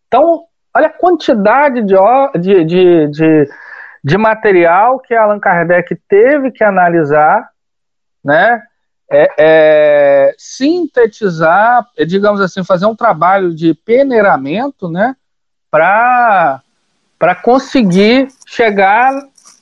Então, 0.08 0.44
olha 0.76 0.88
a 0.88 0.94
quantidade 0.94 1.84
de, 1.84 1.96
de, 2.40 2.66
de, 2.66 3.08
de 3.08 3.50
de 4.03 4.17
material 4.17 5.00
que 5.00 5.13
Allan 5.13 5.39
Kardec 5.39 5.96
teve 6.08 6.51
que 6.51 6.63
analisar, 6.63 7.50
né? 8.24 8.62
É, 9.13 9.27
é, 9.38 10.36
sintetizar, 10.38 11.86
digamos 12.08 12.39
assim, 12.39 12.63
fazer 12.63 12.86
um 12.86 12.96
trabalho 12.96 13.53
de 13.53 13.74
peneiramento, 13.74 14.89
né? 14.89 15.15
Para 15.70 16.62
conseguir 17.43 18.29
chegar 18.48 19.13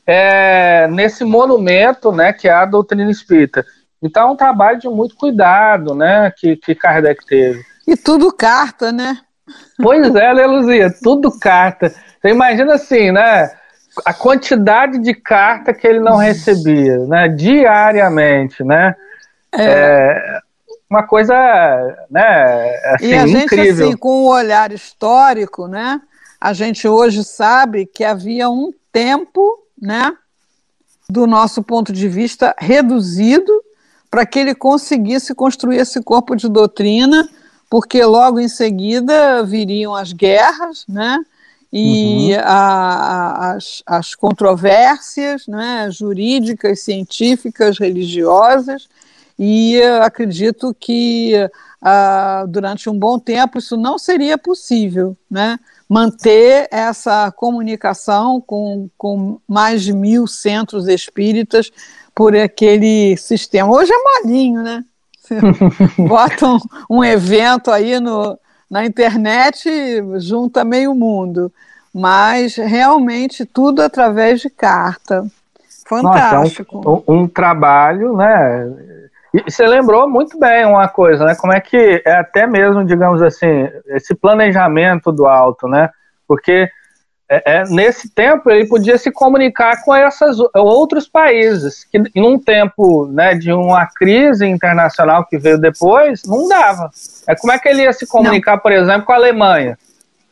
é, 0.05 0.87
nesse 0.87 1.25
monumento, 1.25 2.11
né? 2.11 2.31
Que 2.31 2.47
é 2.47 2.53
a 2.53 2.65
doutrina 2.65 3.09
espírita. 3.09 3.65
Então, 4.01 4.29
é 4.29 4.31
um 4.31 4.35
trabalho 4.35 4.79
de 4.79 4.87
muito 4.87 5.15
cuidado, 5.15 5.93
né? 5.93 6.31
Que, 6.37 6.55
que 6.55 6.75
Kardec 6.75 7.25
teve. 7.25 7.61
E 7.87 7.97
tudo 7.97 8.31
carta, 8.31 8.91
né? 8.91 9.17
Pois 9.81 10.15
é, 10.15 10.33
né, 10.33 10.45
Luzia? 10.45 10.93
Tudo 11.01 11.37
carta. 11.39 11.89
Você 11.89 12.29
imagina 12.29 12.75
assim, 12.75 13.11
né? 13.11 13.49
A 14.05 14.13
quantidade 14.13 14.99
de 14.99 15.13
carta 15.13 15.73
que 15.73 15.87
ele 15.87 15.99
não 15.99 16.17
recebia, 16.17 16.99
né, 16.99 17.27
diariamente, 17.27 18.63
né, 18.63 18.95
é, 19.51 19.63
é 19.63 20.39
uma 20.89 21.03
coisa, 21.03 21.33
né, 22.09 22.75
assim, 22.93 23.07
e 23.07 23.13
a 23.13 23.27
gente, 23.27 23.43
incrível. 23.45 23.87
assim, 23.87 23.97
com 23.97 24.23
o 24.23 24.29
olhar 24.29 24.71
histórico, 24.71 25.67
né, 25.67 26.01
a 26.39 26.53
gente 26.53 26.87
hoje 26.87 27.23
sabe 27.23 27.85
que 27.85 28.03
havia 28.03 28.49
um 28.49 28.73
tempo, 28.91 29.63
né, 29.79 30.11
do 31.09 31.25
nosso 31.25 31.63
ponto 31.63 31.91
de 31.91 32.07
vista 32.07 32.55
reduzido 32.57 33.51
para 34.09 34.25
que 34.25 34.39
ele 34.39 34.55
conseguisse 34.55 35.33
construir 35.35 35.77
esse 35.77 36.01
corpo 36.01 36.35
de 36.35 36.47
doutrina, 36.49 37.27
porque 37.69 38.03
logo 38.03 38.39
em 38.39 38.47
seguida 38.47 39.43
viriam 39.43 39.95
as 39.95 40.11
guerras, 40.11 40.85
né, 40.87 41.19
e 41.71 42.33
uhum. 42.33 42.41
a, 42.43 42.51
a, 42.53 43.51
as, 43.53 43.83
as 43.85 44.15
controvérsias 44.15 45.47
né, 45.47 45.89
jurídicas, 45.91 46.79
científicas, 46.81 47.77
religiosas, 47.77 48.87
e 49.37 49.81
acredito 50.01 50.75
que 50.77 51.33
uh, 51.81 52.47
durante 52.47 52.89
um 52.89 52.97
bom 52.97 53.17
tempo 53.17 53.57
isso 53.57 53.77
não 53.77 53.97
seria 53.97 54.37
possível, 54.37 55.15
né? 55.29 55.57
manter 55.87 56.67
essa 56.69 57.31
comunicação 57.31 58.39
com, 58.39 58.89
com 58.95 59.39
mais 59.47 59.81
de 59.81 59.91
mil 59.91 60.27
centros 60.27 60.87
espíritas 60.87 61.71
por 62.13 62.35
aquele 62.35 63.17
sistema. 63.17 63.71
Hoje 63.71 63.91
é 63.91 64.23
molinho, 64.23 64.61
né? 64.61 64.85
Botam 65.97 66.59
um, 66.89 66.97
um 66.97 67.03
evento 67.03 67.71
aí 67.71 67.99
no, 67.99 68.37
na 68.69 68.85
internet 68.85 69.69
junta 70.17 70.63
meio 70.63 70.93
mundo, 70.93 71.51
mas 71.93 72.55
realmente 72.55 73.45
tudo 73.45 73.81
através 73.81 74.41
de 74.41 74.49
carta. 74.49 75.25
Fantástico. 75.87 76.75
Nossa, 76.75 76.87
é 76.87 76.91
um, 76.91 77.17
um, 77.17 77.21
um 77.23 77.27
trabalho, 77.27 78.15
né? 78.15 78.71
E 79.33 79.51
você 79.51 79.65
lembrou 79.65 80.07
muito 80.07 80.39
bem 80.39 80.65
uma 80.65 80.87
coisa, 80.87 81.25
né? 81.25 81.35
Como 81.35 81.53
é 81.53 81.59
que 81.59 82.01
é 82.05 82.13
até 82.13 82.47
mesmo, 82.47 82.83
digamos 82.83 83.21
assim, 83.21 83.67
esse 83.87 84.15
planejamento 84.15 85.11
do 85.11 85.27
alto, 85.27 85.67
né? 85.67 85.89
Porque 86.27 86.69
é, 87.29 87.57
é, 87.57 87.63
nesse 87.65 88.09
tempo 88.09 88.49
ele 88.49 88.67
podia 88.67 88.97
se 88.97 89.11
comunicar 89.11 89.83
com 89.83 89.95
esses 89.95 90.37
outros 90.55 91.07
países, 91.07 91.85
que 91.85 91.99
num 92.19 92.39
tempo 92.39 93.05
né, 93.05 93.35
de 93.35 93.53
uma 93.53 93.85
crise 93.85 94.47
internacional 94.47 95.23
que 95.23 95.37
veio 95.37 95.59
depois, 95.59 96.23
não 96.23 96.47
dava. 96.47 96.89
É 97.27 97.35
como 97.35 97.53
é 97.53 97.59
que 97.59 97.69
ele 97.69 97.83
ia 97.83 97.93
se 97.93 98.07
comunicar, 98.07 98.53
não. 98.53 98.59
por 98.59 98.71
exemplo, 98.71 99.05
com 99.05 99.11
a 99.11 99.15
Alemanha, 99.15 99.77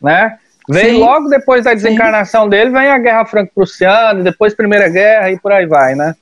né? 0.02 0.40
Vem 0.70 0.98
logo 0.98 1.30
depois 1.30 1.64
da 1.64 1.74
desencarnação 1.74 2.44
Sim. 2.44 2.50
dele, 2.50 2.72
vem 2.72 2.90
a 2.90 2.98
Guerra 2.98 3.26
Franco-Prussiana, 3.26 4.22
depois 4.22 4.54
Primeira 4.54 4.90
Guerra 4.90 5.32
e 5.32 5.40
por 5.40 5.52
aí 5.52 5.66
vai, 5.66 5.96
né? 5.96 6.16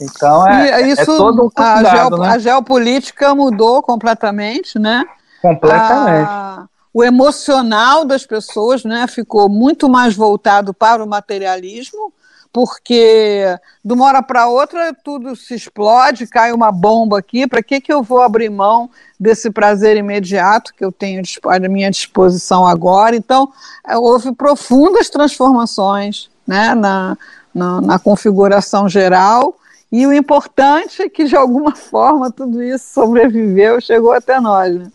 Então 0.00 0.48
é, 0.48 0.80
isso, 0.88 1.02
é 1.02 1.04
todo 1.04 1.44
um 1.44 1.50
cuidado, 1.50 1.86
a, 1.86 1.90
geop 1.90 2.18
né? 2.18 2.28
a 2.28 2.38
geopolítica 2.38 3.34
mudou 3.34 3.82
completamente, 3.82 4.78
né? 4.78 5.04
Completamente. 5.42 6.26
A, 6.26 6.64
o 6.92 7.04
emocional 7.04 8.04
das 8.04 8.26
pessoas 8.26 8.84
né, 8.84 9.06
ficou 9.06 9.48
muito 9.48 9.88
mais 9.88 10.14
voltado 10.14 10.74
para 10.74 11.02
o 11.02 11.08
materialismo, 11.08 12.12
porque 12.52 13.44
de 13.84 13.94
uma 13.94 14.06
hora 14.06 14.22
para 14.22 14.48
outra 14.48 14.92
tudo 14.92 15.36
se 15.36 15.54
explode, 15.54 16.26
cai 16.26 16.52
uma 16.52 16.72
bomba 16.72 17.18
aqui, 17.18 17.46
para 17.46 17.62
que, 17.62 17.80
que 17.80 17.92
eu 17.92 18.02
vou 18.02 18.20
abrir 18.20 18.50
mão 18.50 18.90
desse 19.18 19.50
prazer 19.50 19.96
imediato 19.96 20.74
que 20.74 20.84
eu 20.84 20.90
tenho 20.90 21.22
à 21.44 21.58
minha 21.68 21.90
disposição 21.90 22.66
agora? 22.66 23.14
Então, 23.14 23.52
é, 23.86 23.96
houve 23.96 24.32
profundas 24.32 25.08
transformações 25.08 26.28
né, 26.44 26.74
na, 26.74 27.16
na, 27.54 27.80
na 27.80 27.98
configuração 28.00 28.88
geral, 28.88 29.56
e 29.92 30.06
o 30.06 30.12
importante 30.12 31.02
é 31.02 31.08
que, 31.08 31.24
de 31.24 31.36
alguma 31.36 31.74
forma, 31.76 32.32
tudo 32.32 32.62
isso 32.62 32.92
sobreviveu, 32.92 33.80
chegou 33.80 34.12
até 34.12 34.40
nós. 34.40 34.74
Né? 34.74 34.86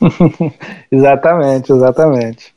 exatamente, 0.90 1.72
exatamente. 1.72 2.54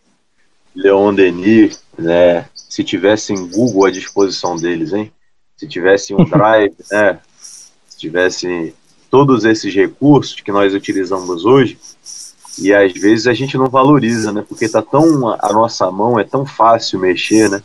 Leon 0.76 1.14
Denis, 1.14 1.84
né? 1.98 2.46
Se 2.56 2.84
tivesse 2.84 3.34
em 3.34 3.48
Google 3.48 3.86
à 3.86 3.92
disposição 3.92 4.56
deles, 4.56 4.94
hein? 4.94 5.12
Se 5.58 5.68
tivesse 5.68 6.14
um 6.14 6.24
Drive, 6.26 6.74
né? 6.92 7.20
Se 7.88 7.98
tivesse 7.98 8.74
todos 9.10 9.46
esses 9.46 9.74
recursos 9.74 10.42
que 10.42 10.52
nós 10.52 10.74
utilizamos 10.74 11.46
hoje, 11.46 11.78
e 12.60 12.74
às 12.74 12.94
vezes 12.94 13.28
a 13.28 13.34
gente 13.34 13.58
não 13.58 13.68
valoriza, 13.68 14.32
né? 14.32 14.44
Porque 14.48 14.68
tá 14.70 14.82
tão 14.82 15.30
a 15.30 15.54
nossa 15.54 15.90
mão 15.92 16.20
é 16.20 16.24
tão 16.24 16.46
fácil 16.46 17.00
mexer, 17.00 17.50
né? 17.50 17.62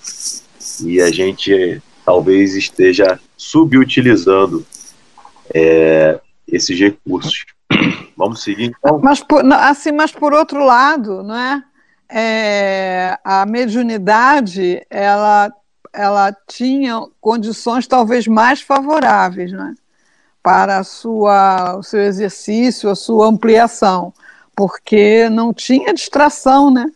E 0.82 1.00
a 1.00 1.10
gente 1.10 1.82
talvez 2.04 2.54
esteja 2.54 3.20
subutilizando 3.36 4.64
é, 5.54 6.20
esses 6.46 6.78
recursos. 6.78 7.44
Vamos 8.18 8.42
seguir 8.42 8.74
então? 8.76 8.98
Mas 9.00 9.22
por, 9.22 9.44
assim, 9.52 9.92
mas 9.92 10.10
por 10.10 10.34
outro 10.34 10.64
lado, 10.64 11.22
não 11.22 11.36
é? 11.36 11.62
é 12.10 13.16
a 13.22 13.46
mediunidade 13.46 14.84
ela, 14.90 15.52
ela 15.92 16.36
tinha 16.48 17.00
condições 17.20 17.86
talvez 17.86 18.26
mais 18.26 18.60
favoráveis 18.60 19.52
né, 19.52 19.72
para 20.42 20.78
a 20.78 20.84
sua, 20.84 21.76
o 21.76 21.82
seu 21.84 22.00
exercício, 22.00 22.90
a 22.90 22.96
sua 22.96 23.28
ampliação, 23.28 24.12
porque 24.56 25.28
não 25.30 25.54
tinha 25.54 25.94
distração, 25.94 26.72
né? 26.72 26.86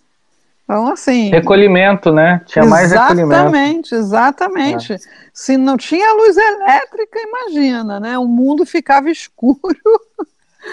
Então, 0.64 0.88
assim. 0.88 1.30
Recolhimento, 1.30 2.12
né? 2.12 2.40
Tinha 2.46 2.64
mais 2.64 2.90
recolhimento. 2.90 3.32
Exatamente, 3.32 3.94
exatamente. 3.94 4.92
É. 4.94 4.98
Se 5.32 5.56
não 5.56 5.76
tinha 5.76 6.14
luz 6.14 6.36
elétrica, 6.36 7.20
imagina, 7.20 8.00
né? 8.00 8.18
O 8.18 8.26
mundo 8.26 8.64
ficava 8.64 9.10
escuro. 9.12 9.60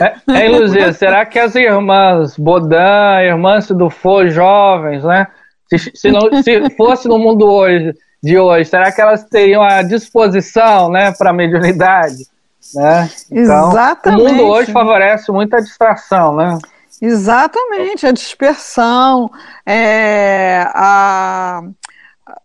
É, 0.01 0.45
é 0.45 0.49
Luzia, 0.49 0.91
será 0.93 1.25
que 1.25 1.39
as 1.39 1.55
irmãs 1.55 2.37
Bodan, 2.37 3.21
irmãs 3.21 3.67
do 3.67 3.89
For 3.89 4.27
jovens, 4.29 5.03
né? 5.03 5.27
Se, 5.67 5.91
se, 5.95 6.11
não, 6.11 6.41
se 6.41 6.69
fosse 6.75 7.07
no 7.07 7.19
mundo 7.19 7.45
hoje, 7.45 7.93
de 8.21 8.37
hoje, 8.37 8.69
será 8.69 8.91
que 8.91 9.01
elas 9.01 9.23
teriam 9.23 9.61
a 9.61 9.81
disposição, 9.81 10.89
né, 10.89 11.11
para 11.11 11.29
a 11.29 11.33
mediunidade? 11.33 12.27
Né? 12.73 13.09
Então, 13.31 13.69
Exatamente. 13.69 14.21
O 14.21 14.27
mundo 14.27 14.43
hoje 14.43 14.71
favorece 14.71 15.31
muita 15.31 15.61
distração, 15.61 16.35
né? 16.35 16.57
Exatamente, 17.01 18.05
a 18.05 18.11
dispersão, 18.11 19.29
é, 19.65 20.65
a, 20.73 21.61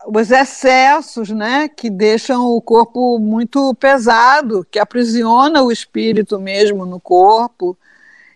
os 0.06 0.30
excessos, 0.30 1.30
né, 1.30 1.68
que 1.68 1.90
deixam 1.90 2.46
o 2.46 2.60
corpo 2.60 3.18
muito 3.18 3.74
pesado, 3.74 4.66
que 4.70 4.78
aprisiona 4.78 5.62
o 5.62 5.72
espírito 5.72 6.38
mesmo 6.38 6.86
no 6.86 7.00
corpo. 7.00 7.76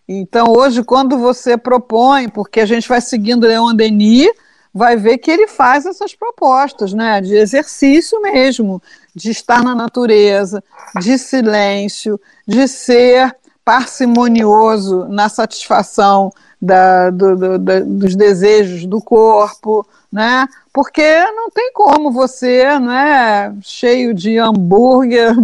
Então, 0.09 0.53
hoje, 0.57 0.83
quando 0.83 1.19
você 1.19 1.57
propõe, 1.57 2.29
porque 2.29 2.61
a 2.61 2.67
gente 2.67 2.89
vai 2.89 3.01
seguindo 3.01 3.47
Leon 3.47 3.75
Denis, 3.75 4.31
vai 4.73 4.97
ver 4.97 5.19
que 5.19 5.31
ele 5.31 5.47
faz 5.47 5.87
essas 5.87 6.15
propostas, 6.15 6.93
né, 6.93 7.21
de 7.21 7.35
exercício 7.35 8.21
mesmo, 8.21 8.83
de 9.15 9.31
estar 9.31 9.63
na 9.63 9.75
natureza, 9.75 10.63
de 11.01 11.19
silêncio, 11.19 12.21
de 12.47 12.69
ser 12.69 13.35
parcimonioso 13.65 15.07
na 15.09 15.29
satisfação 15.29 16.33
da, 16.61 17.11
do, 17.11 17.37
do, 17.37 17.59
da, 17.59 17.81
dos 17.81 18.17
desejos 18.17 18.85
do 18.85 19.01
corpo, 19.01 19.87
né? 20.11 20.47
Porque 20.73 21.03
não 21.33 21.51
tem 21.51 21.73
como 21.73 22.11
você, 22.11 22.79
né, 22.79 23.55
cheio 23.63 24.15
de 24.15 24.39
hambúrguer 24.39 25.35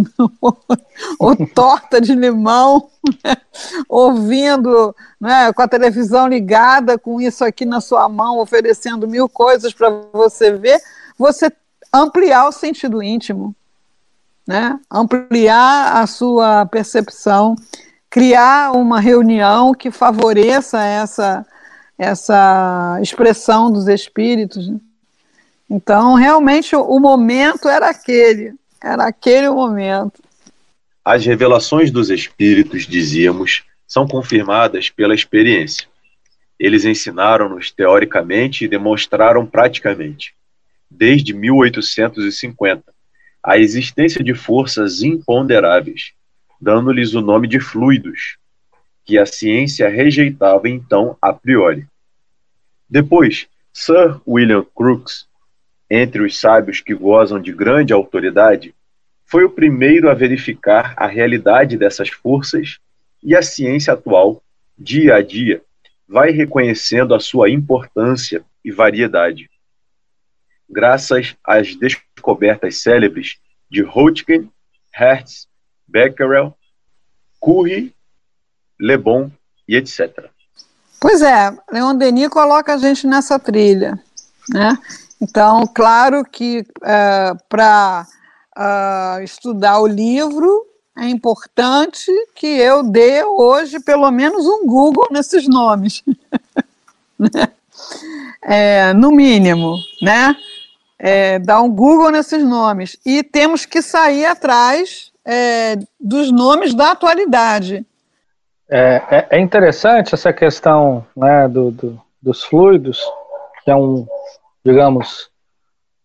ou 1.19 1.35
torta 1.53 2.01
de 2.01 2.13
limão, 2.13 2.89
né, 3.23 3.37
ouvindo, 3.87 4.95
né, 5.19 5.53
com 5.53 5.61
a 5.61 5.67
televisão 5.67 6.27
ligada, 6.27 6.97
com 6.97 7.21
isso 7.21 7.43
aqui 7.43 7.65
na 7.65 7.79
sua 7.79 8.09
mão, 8.09 8.39
oferecendo 8.39 9.07
mil 9.07 9.29
coisas 9.29 9.73
para 9.73 9.89
você 10.11 10.53
ver, 10.53 10.81
você 11.17 11.51
ampliar 11.93 12.47
o 12.47 12.51
sentido 12.51 13.01
íntimo, 13.01 13.55
né? 14.47 14.79
Ampliar 14.91 16.01
a 16.01 16.05
sua 16.05 16.65
percepção, 16.65 17.55
criar 18.09 18.71
uma 18.71 18.99
reunião 18.99 19.73
que 19.73 19.91
favoreça 19.91 20.83
essa 20.83 21.45
essa 21.97 22.99
expressão 23.01 23.71
dos 23.71 23.87
espíritos. 23.87 24.69
Né? 24.69 24.79
Então, 25.69 26.15
realmente, 26.15 26.75
o 26.75 26.99
momento 26.99 27.67
era 27.67 27.89
aquele, 27.89 28.53
era 28.81 29.07
aquele 29.07 29.47
o 29.47 29.55
momento. 29.55 30.21
As 31.03 31.25
revelações 31.25 31.91
dos 31.91 32.09
espíritos, 32.09 32.85
dizíamos, 32.85 33.63
são 33.87 34.07
confirmadas 34.07 34.89
pela 34.89 35.15
experiência. 35.15 35.87
Eles 36.59 36.85
ensinaram-nos 36.85 37.71
teoricamente 37.71 38.65
e 38.65 38.67
demonstraram 38.67 39.45
praticamente, 39.45 40.33
desde 40.89 41.33
1850, 41.33 42.83
a 43.43 43.57
existência 43.57 44.23
de 44.23 44.33
forças 44.33 45.03
imponderáveis, 45.03 46.13
dando-lhes 46.65 47.13
o 47.13 47.21
nome 47.21 47.47
de 47.47 47.59
fluidos, 47.59 48.39
que 49.05 49.19
a 49.19 49.25
ciência 49.27 49.87
rejeitava 49.87 50.67
então 50.67 51.15
a 51.21 51.31
priori. 51.31 51.85
Depois, 52.89 53.47
Sir 53.71 54.19
William 54.27 54.65
Crookes, 54.75 55.27
entre 55.87 56.23
os 56.23 56.39
sábios 56.39 56.81
que 56.81 56.95
gozam 56.95 57.39
de 57.39 57.53
grande 57.53 57.93
autoridade, 57.93 58.73
foi 59.27 59.43
o 59.43 59.49
primeiro 59.51 60.09
a 60.09 60.15
verificar 60.15 60.95
a 60.97 61.05
realidade 61.05 61.77
dessas 61.77 62.09
forças 62.09 62.79
e 63.21 63.35
a 63.35 63.43
ciência 63.43 63.93
atual, 63.93 64.41
dia 64.75 65.17
a 65.17 65.21
dia, 65.21 65.61
vai 66.07 66.31
reconhecendo 66.31 67.13
a 67.13 67.19
sua 67.19 67.47
importância 67.47 68.43
e 68.63 68.71
variedade. 68.71 69.51
Graças 70.67 71.35
às 71.43 71.75
descobertas 71.75 72.81
célebres 72.81 73.37
de 73.69 73.83
Röntgen, 73.83 74.49
Hertz, 74.91 75.47
Becquerel, 75.87 76.55
Curie 77.39 77.93
Le 78.79 78.97
Bon 78.97 79.31
e 79.67 79.75
etc. 79.75 80.29
Pois 80.99 81.21
é, 81.21 81.55
Leon 81.71 81.95
Denis 81.95 82.29
coloca 82.29 82.73
a 82.73 82.77
gente 82.77 83.05
nessa 83.05 83.37
trilha, 83.37 83.99
né? 84.49 84.77
Então, 85.21 85.65
claro 85.73 86.25
que 86.25 86.65
é, 86.83 87.33
para 87.47 88.05
uh, 88.57 89.23
estudar 89.23 89.79
o 89.79 89.87
livro 89.87 90.65
é 90.97 91.07
importante 91.07 92.11
que 92.33 92.47
eu 92.47 92.83
dê 92.83 93.23
hoje 93.23 93.79
pelo 93.81 94.09
menos 94.11 94.45
um 94.45 94.65
Google 94.65 95.07
nesses 95.11 95.47
nomes, 95.47 96.03
né? 97.19 97.49
é, 98.41 98.93
no 98.93 99.11
mínimo, 99.11 99.77
né? 100.01 100.35
É, 100.97 101.39
dar 101.39 101.61
um 101.61 101.69
Google 101.69 102.11
nesses 102.11 102.41
nomes 102.43 102.97
e 103.05 103.21
temos 103.21 103.65
que 103.65 103.81
sair 103.81 104.25
atrás 104.25 105.11
é, 105.25 105.75
dos 105.99 106.31
nomes 106.31 106.73
da 106.73 106.91
atualidade. 106.91 107.85
É, 108.69 109.01
é, 109.09 109.27
é, 109.31 109.39
interessante 109.39 110.13
essa 110.13 110.33
questão 110.33 111.05
né, 111.15 111.47
do, 111.47 111.71
do, 111.71 112.01
dos 112.21 112.43
fluidos, 112.43 112.99
que 113.63 113.71
é 113.71 113.75
um, 113.75 114.07
digamos, 114.63 115.29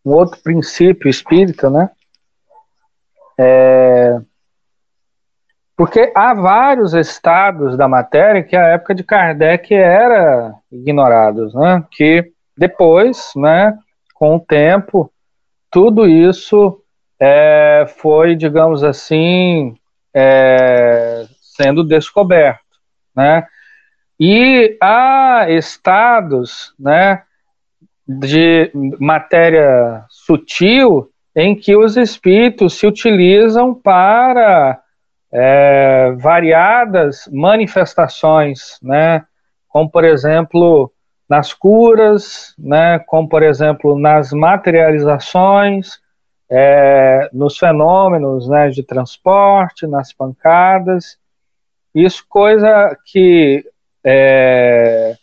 um 0.04 0.12
outro 0.12 0.40
princípio 0.42 1.08
espírita, 1.08 1.70
né? 1.70 1.90
É, 3.38 4.20
porque 5.74 6.12
há 6.14 6.34
vários 6.34 6.92
estados 6.92 7.74
da 7.74 7.88
matéria 7.88 8.42
que 8.42 8.54
a 8.54 8.66
época 8.68 8.94
de 8.94 9.02
Kardec 9.02 9.72
era 9.72 10.54
ignorados, 10.70 11.54
né? 11.54 11.82
Que 11.90 12.32
depois, 12.54 13.32
né, 13.34 13.78
com 14.14 14.36
o 14.36 14.40
tempo, 14.40 15.10
tudo 15.70 16.06
isso 16.06 16.82
é, 17.20 17.84
foi, 17.98 18.34
digamos 18.34 18.82
assim, 18.82 19.76
é, 20.14 21.26
sendo 21.40 21.84
descoberto, 21.84 22.60
né? 23.14 23.46
E 24.18 24.76
há 24.82 25.46
estados, 25.48 26.74
né, 26.78 27.22
de 28.06 28.70
matéria 28.98 30.04
sutil 30.08 31.10
em 31.34 31.54
que 31.54 31.76
os 31.76 31.96
espíritos 31.96 32.74
se 32.74 32.86
utilizam 32.86 33.72
para 33.72 34.80
é, 35.32 36.12
variadas 36.18 37.28
manifestações, 37.32 38.78
né, 38.82 39.24
como 39.68 39.88
por 39.88 40.04
exemplo 40.04 40.92
nas 41.28 41.54
curas, 41.54 42.54
né, 42.58 42.98
como 43.06 43.28
por 43.28 43.42
exemplo 43.42 43.98
nas 43.98 44.32
materializações, 44.32 46.00
é, 46.50 47.30
nos 47.32 47.56
fenômenos 47.56 48.48
né, 48.48 48.68
de 48.68 48.82
transporte, 48.82 49.86
nas 49.86 50.12
pancadas, 50.12 51.16
isso 51.94 52.24
coisa 52.28 52.96
que, 53.04 53.64
é, 54.04 55.16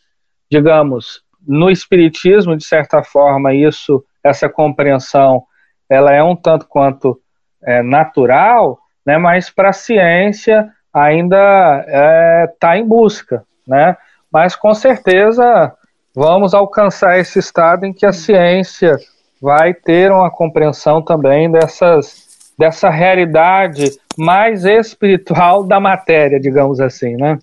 digamos, 0.50 1.22
no 1.46 1.70
espiritismo 1.70 2.56
de 2.56 2.66
certa 2.66 3.04
forma 3.04 3.54
isso, 3.54 4.04
essa 4.24 4.48
compreensão, 4.48 5.44
ela 5.90 6.14
é 6.14 6.24
um 6.24 6.36
tanto 6.36 6.68
quanto 6.68 7.20
é, 7.62 7.82
natural, 7.82 8.80
né, 9.06 9.18
mas 9.18 9.50
para 9.50 9.70
a 9.70 9.74
ciência 9.74 10.72
ainda 10.94 12.46
está 12.54 12.76
é, 12.76 12.80
em 12.80 12.86
busca, 12.86 13.46
né? 13.68 13.96
Mas 14.32 14.56
com 14.56 14.74
certeza 14.74 15.74
vamos 16.16 16.54
alcançar 16.54 17.20
esse 17.20 17.40
estado 17.40 17.86
em 17.86 17.94
que 17.94 18.06
a 18.06 18.12
ciência 18.12 18.98
vai 19.42 19.74
ter 19.74 20.12
uma 20.12 20.30
compreensão 20.32 21.02
também 21.02 21.50
dessas, 21.50 22.52
dessa 22.58 22.90
realidade 22.90 23.98
mais 24.18 24.66
espiritual 24.66 25.64
da 25.64 25.80
matéria, 25.80 26.40
digamos 26.40 26.80
assim, 26.80 27.16
né? 27.16 27.38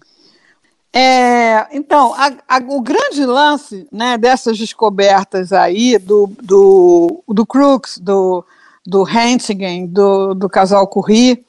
É, 0.96 1.66
então, 1.76 2.14
a, 2.14 2.32
a, 2.48 2.58
o 2.68 2.80
grande 2.80 3.24
lance 3.26 3.88
né, 3.90 4.16
dessas 4.16 4.56
descobertas 4.56 5.52
aí 5.52 5.98
do, 5.98 6.30
do, 6.40 7.24
do 7.26 7.44
Crookes, 7.44 7.98
do, 7.98 8.44
do 8.86 9.04
Hentgen, 9.08 9.88
do, 9.88 10.34
do 10.34 10.48
casal 10.48 10.86
Curie, 10.86 11.44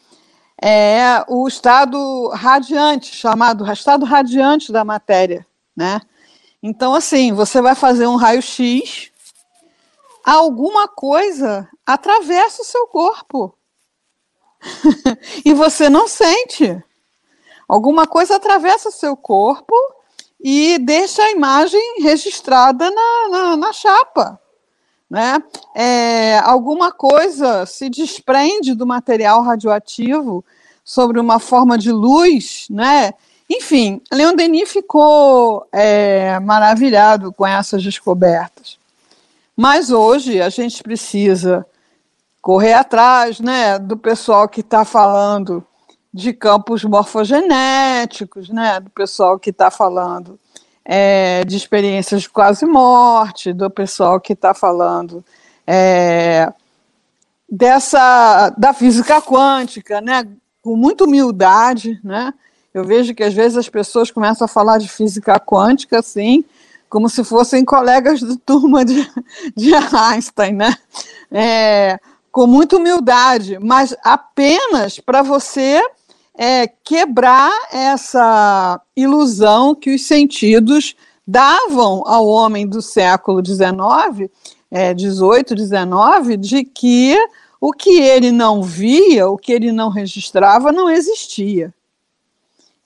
é 0.59 1.23
o 1.27 1.47
estado 1.47 2.29
radiante, 2.29 3.15
chamado 3.15 3.71
estado 3.71 4.03
radiante 4.03 4.71
da 4.71 4.83
matéria, 4.83 5.45
né? 5.75 6.01
Então, 6.63 6.95
assim, 6.95 7.31
você 7.31 7.61
vai 7.61 7.75
fazer 7.75 8.07
um 8.07 8.15
raio-x, 8.15 9.11
alguma 10.33 10.87
coisa 10.87 11.69
atravessa 11.85 12.63
o 12.63 12.65
seu 12.65 12.87
corpo. 12.87 13.55
e 15.45 15.53
você 15.53 15.89
não 15.89 16.07
sente. 16.07 16.83
Alguma 17.67 18.07
coisa 18.07 18.35
atravessa 18.35 18.89
o 18.89 18.91
seu 18.91 19.15
corpo 19.15 19.75
e 20.39 20.77
deixa 20.79 21.21
a 21.23 21.31
imagem 21.31 22.01
registrada 22.01 22.89
na, 22.89 23.29
na, 23.29 23.57
na 23.57 23.73
chapa. 23.73 24.39
Né? 25.09 25.41
É, 25.75 26.39
alguma 26.39 26.91
coisa 26.91 27.65
se 27.65 27.89
desprende 27.89 28.73
do 28.73 28.87
material 28.87 29.41
radioativo 29.41 30.43
sobre 30.83 31.19
uma 31.19 31.39
forma 31.39 31.77
de 31.77 31.91
luz, 31.91 32.65
né? 32.69 33.13
Enfim, 33.49 34.01
Leon 34.11 34.35
Denis 34.35 34.71
ficou 34.71 35.67
é, 35.71 36.39
maravilhado 36.39 37.31
com 37.31 37.45
essas 37.45 37.83
descobertas. 37.83 38.77
Mas 39.55 39.89
hoje 39.89 40.41
a 40.41 40.49
gente 40.49 40.83
precisa 40.83 41.65
correr 42.41 42.73
atrás 42.73 43.39
né, 43.39 43.79
do 43.79 43.97
pessoal 43.97 44.49
que 44.49 44.61
está 44.61 44.83
falando 44.83 45.65
de 46.13 46.31
campos 46.33 46.83
morfogenéticos, 46.83 48.49
né, 48.49 48.79
do 48.79 48.89
pessoal 48.89 49.39
que 49.39 49.49
está 49.49 49.71
falando 49.71 50.39
é, 50.83 51.43
de 51.45 51.57
experiências 51.57 52.21
de 52.21 52.29
quase 52.29 52.65
morte, 52.65 53.51
do 53.51 53.69
pessoal 53.69 54.19
que 54.19 54.33
está 54.33 54.53
falando 54.53 55.25
é, 55.65 56.53
dessa 57.49 58.49
da 58.51 58.73
física 58.73 59.21
quântica, 59.21 59.99
né, 59.99 60.27
com 60.61 60.75
muita 60.75 61.05
humildade, 61.05 61.99
né, 62.03 62.33
eu 62.73 62.83
vejo 62.83 63.15
que 63.15 63.23
às 63.23 63.33
vezes 63.33 63.57
as 63.57 63.69
pessoas 63.69 64.11
começam 64.11 64.45
a 64.45 64.49
falar 64.49 64.77
de 64.77 64.89
física 64.89 65.39
quântica 65.39 65.99
assim, 65.99 66.45
como 66.89 67.09
se 67.09 67.23
fossem 67.23 67.65
colegas 67.65 68.19
de 68.19 68.37
turma 68.37 68.85
de, 68.85 69.09
de 69.55 69.73
Einstein, 69.73 70.53
né? 70.53 70.75
É, 71.31 71.99
com 72.31 72.45
muita 72.47 72.77
humildade, 72.77 73.57
mas 73.59 73.95
apenas 74.03 74.99
para 74.99 75.21
você 75.21 75.81
é, 76.37 76.67
quebrar 76.67 77.51
essa 77.71 78.81
ilusão 78.95 79.73
que 79.73 79.95
os 79.95 80.05
sentidos 80.05 80.95
davam 81.25 82.03
ao 82.05 82.27
homem 82.27 82.67
do 82.67 82.81
século 82.81 83.43
XIX, 83.43 84.29
é, 84.69 84.93
18, 84.93 85.55
19, 85.55 86.37
de 86.37 86.63
que 86.63 87.17
o 87.59 87.71
que 87.71 88.01
ele 88.01 88.31
não 88.31 88.61
via, 88.61 89.27
o 89.27 89.37
que 89.37 89.51
ele 89.53 89.71
não 89.71 89.89
registrava, 89.89 90.71
não 90.71 90.89
existia. 90.89 91.73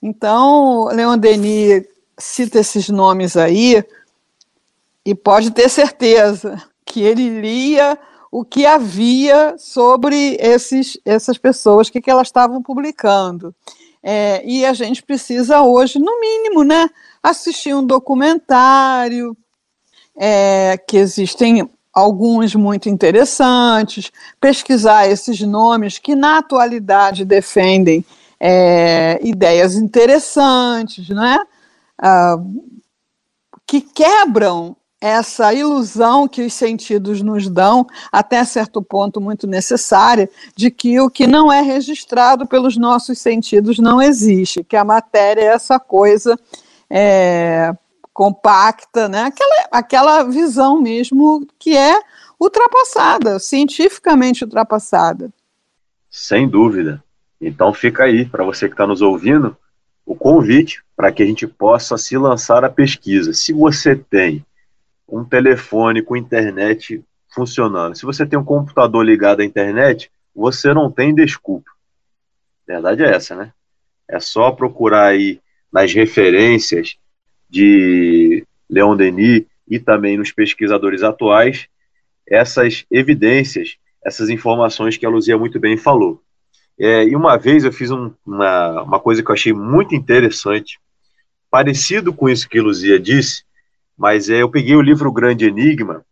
Então, 0.02 0.86
Leon 0.86 1.18
Denis 1.18 1.84
cita 2.20 2.60
esses 2.60 2.88
nomes 2.88 3.36
aí 3.36 3.82
e 5.04 5.14
pode 5.14 5.50
ter 5.50 5.68
certeza 5.68 6.62
que 6.84 7.02
ele 7.02 7.40
lia 7.40 7.98
o 8.30 8.44
que 8.44 8.64
havia 8.64 9.56
sobre 9.58 10.36
esses, 10.38 10.98
essas 11.04 11.36
pessoas, 11.36 11.88
o 11.88 11.92
que, 11.92 12.00
que 12.00 12.10
elas 12.10 12.28
estavam 12.28 12.62
publicando. 12.62 13.54
É, 14.02 14.42
e 14.46 14.64
a 14.64 14.72
gente 14.72 15.02
precisa 15.02 15.62
hoje, 15.62 15.98
no 15.98 16.20
mínimo, 16.20 16.62
né, 16.62 16.88
assistir 17.22 17.74
um 17.74 17.84
documentário, 17.84 19.36
é, 20.16 20.78
que 20.78 20.96
existem 20.96 21.68
alguns 21.92 22.54
muito 22.54 22.88
interessantes, 22.88 24.12
pesquisar 24.40 25.08
esses 25.08 25.40
nomes 25.40 25.98
que 25.98 26.14
na 26.14 26.38
atualidade 26.38 27.24
defendem 27.24 28.04
é, 28.38 29.18
ideias 29.22 29.74
interessantes, 29.74 31.08
né? 31.08 31.38
Que 33.66 33.80
quebram 33.80 34.76
essa 35.00 35.54
ilusão 35.54 36.28
que 36.28 36.42
os 36.42 36.52
sentidos 36.52 37.22
nos 37.22 37.48
dão, 37.48 37.86
até 38.12 38.44
certo 38.44 38.82
ponto 38.82 39.20
muito 39.20 39.46
necessária, 39.46 40.28
de 40.54 40.70
que 40.70 41.00
o 41.00 41.08
que 41.08 41.26
não 41.26 41.50
é 41.50 41.62
registrado 41.62 42.46
pelos 42.46 42.76
nossos 42.76 43.18
sentidos 43.18 43.78
não 43.78 44.02
existe, 44.02 44.62
que 44.62 44.76
a 44.76 44.84
matéria 44.84 45.40
é 45.40 45.46
essa 45.46 45.80
coisa 45.80 46.38
é, 46.90 47.72
compacta, 48.12 49.08
né? 49.08 49.22
aquela, 49.22 49.68
aquela 49.72 50.22
visão 50.24 50.78
mesmo 50.78 51.46
que 51.58 51.74
é 51.74 51.98
ultrapassada, 52.38 53.38
cientificamente 53.38 54.44
ultrapassada. 54.44 55.32
Sem 56.10 56.46
dúvida. 56.46 57.02
Então 57.40 57.72
fica 57.72 58.04
aí, 58.04 58.26
para 58.26 58.44
você 58.44 58.66
que 58.66 58.74
está 58.74 58.86
nos 58.86 59.00
ouvindo, 59.00 59.56
o 60.10 60.16
convite 60.16 60.82
para 60.96 61.12
que 61.12 61.22
a 61.22 61.26
gente 61.26 61.46
possa 61.46 61.96
se 61.96 62.18
lançar 62.18 62.64
a 62.64 62.68
pesquisa. 62.68 63.32
Se 63.32 63.52
você 63.52 63.94
tem 63.94 64.44
um 65.08 65.24
telefone 65.24 66.02
com 66.02 66.16
internet 66.16 67.00
funcionando, 67.32 67.96
se 67.96 68.04
você 68.04 68.26
tem 68.26 68.36
um 68.36 68.44
computador 68.44 69.04
ligado 69.04 69.38
à 69.38 69.44
internet, 69.44 70.10
você 70.34 70.74
não 70.74 70.90
tem 70.90 71.14
desculpa. 71.14 71.70
A 72.68 72.72
verdade 72.72 73.04
é 73.04 73.14
essa, 73.14 73.36
né? 73.36 73.52
É 74.08 74.18
só 74.18 74.50
procurar 74.50 75.06
aí 75.06 75.38
nas 75.72 75.94
referências 75.94 76.96
de 77.48 78.44
Leon 78.68 78.96
Denis 78.96 79.44
e 79.68 79.78
também 79.78 80.18
nos 80.18 80.32
pesquisadores 80.32 81.04
atuais 81.04 81.68
essas 82.26 82.84
evidências, 82.90 83.76
essas 84.04 84.28
informações 84.28 84.96
que 84.96 85.06
a 85.06 85.08
Luzia 85.08 85.38
muito 85.38 85.60
bem 85.60 85.76
falou. 85.76 86.20
É, 86.82 87.04
e 87.04 87.14
uma 87.14 87.36
vez 87.36 87.62
eu 87.62 87.70
fiz 87.70 87.90
um, 87.90 88.10
uma, 88.24 88.82
uma 88.82 88.98
coisa 88.98 89.22
que 89.22 89.30
eu 89.30 89.34
achei 89.34 89.52
muito 89.52 89.94
interessante, 89.94 90.80
parecido 91.50 92.10
com 92.10 92.26
isso 92.26 92.48
que 92.48 92.58
Luzia 92.58 92.98
disse, 92.98 93.44
mas 93.98 94.30
é, 94.30 94.40
eu 94.40 94.48
peguei 94.48 94.74
o 94.74 94.80
livro 94.80 95.12
Grande 95.12 95.44
Enigma 95.44 96.02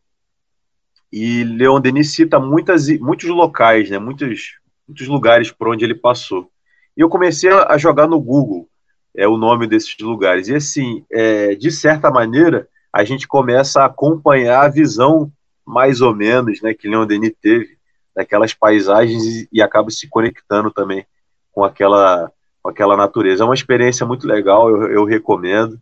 e 1.10 1.42
Leon 1.42 1.80
Denis 1.80 2.12
cita 2.12 2.38
muitas, 2.38 2.86
muitos 2.98 3.30
locais, 3.30 3.88
né, 3.88 3.98
muitos, 3.98 4.58
muitos 4.86 5.08
lugares 5.08 5.50
por 5.50 5.68
onde 5.68 5.86
ele 5.86 5.94
passou. 5.94 6.50
E 6.94 7.00
eu 7.00 7.08
comecei 7.08 7.50
a 7.50 7.78
jogar 7.78 8.06
no 8.06 8.20
Google 8.20 8.68
é, 9.16 9.26
o 9.26 9.38
nome 9.38 9.66
desses 9.66 9.96
lugares. 9.98 10.48
E 10.48 10.54
assim, 10.54 11.02
é, 11.10 11.54
de 11.54 11.70
certa 11.70 12.10
maneira, 12.10 12.68
a 12.92 13.04
gente 13.04 13.26
começa 13.26 13.80
a 13.80 13.86
acompanhar 13.86 14.66
a 14.66 14.68
visão 14.68 15.32
mais 15.64 16.02
ou 16.02 16.14
menos 16.14 16.60
né, 16.60 16.74
que 16.74 16.88
Leon 16.88 17.06
Denis 17.06 17.32
teve 17.40 17.77
daquelas 18.18 18.52
paisagens 18.52 19.46
e, 19.52 19.62
acaba 19.62 19.92
se 19.92 20.08
conectando 20.08 20.72
também 20.72 21.06
com 21.52 21.62
aquela, 21.62 22.32
com 22.60 22.68
aquela 22.68 22.96
natureza. 22.96 23.44
É 23.44 23.46
uma 23.46 23.54
experiência 23.54 24.04
muito 24.04 24.26
legal, 24.26 24.68
eu, 24.68 24.90
eu 24.90 25.04
recomendo, 25.04 25.80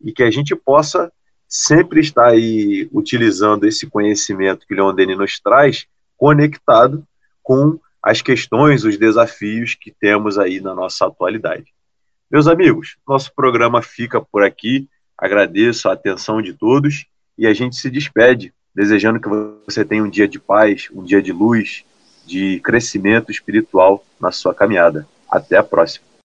e 0.00 0.10
que 0.10 0.22
a 0.22 0.30
gente 0.30 0.56
possa 0.56 1.12
sempre 1.46 2.00
está 2.00 2.28
aí 2.28 2.88
utilizando 2.90 3.66
esse 3.66 3.86
conhecimento 3.86 4.66
que 4.66 4.74
Leon 4.74 4.94
Denis 4.94 5.18
nos 5.18 5.38
traz, 5.38 5.86
conectado 6.16 7.06
com 7.42 7.78
as 8.02 8.22
questões, 8.22 8.82
os 8.82 8.96
desafios 8.96 9.74
que 9.74 9.92
temos 9.92 10.38
aí 10.38 10.62
na 10.62 10.74
nossa 10.74 11.06
atualidade. 11.06 11.74
Meus 12.30 12.48
amigos, 12.48 12.96
nosso 13.06 13.34
programa 13.34 13.82
fica 13.82 14.18
por 14.18 14.42
aqui. 14.42 14.88
Agradeço 15.18 15.90
a 15.90 15.92
atenção 15.92 16.40
de 16.40 16.54
todos 16.54 17.04
e 17.36 17.46
a 17.46 17.52
gente 17.52 17.76
se 17.76 17.90
despede, 17.90 18.54
desejando 18.76 19.18
que 19.18 19.28
você 19.64 19.86
tenha 19.86 20.04
um 20.04 20.10
dia 20.10 20.28
de 20.28 20.38
paz, 20.38 20.90
um 20.94 21.02
dia 21.02 21.22
de 21.22 21.32
luz, 21.32 21.82
de 22.26 22.60
crescimento 22.60 23.32
espiritual 23.32 24.04
na 24.20 24.30
sua 24.30 24.54
caminhada. 24.54 25.08
Até 25.30 25.56
a 25.56 25.62
próxima. 25.62 26.04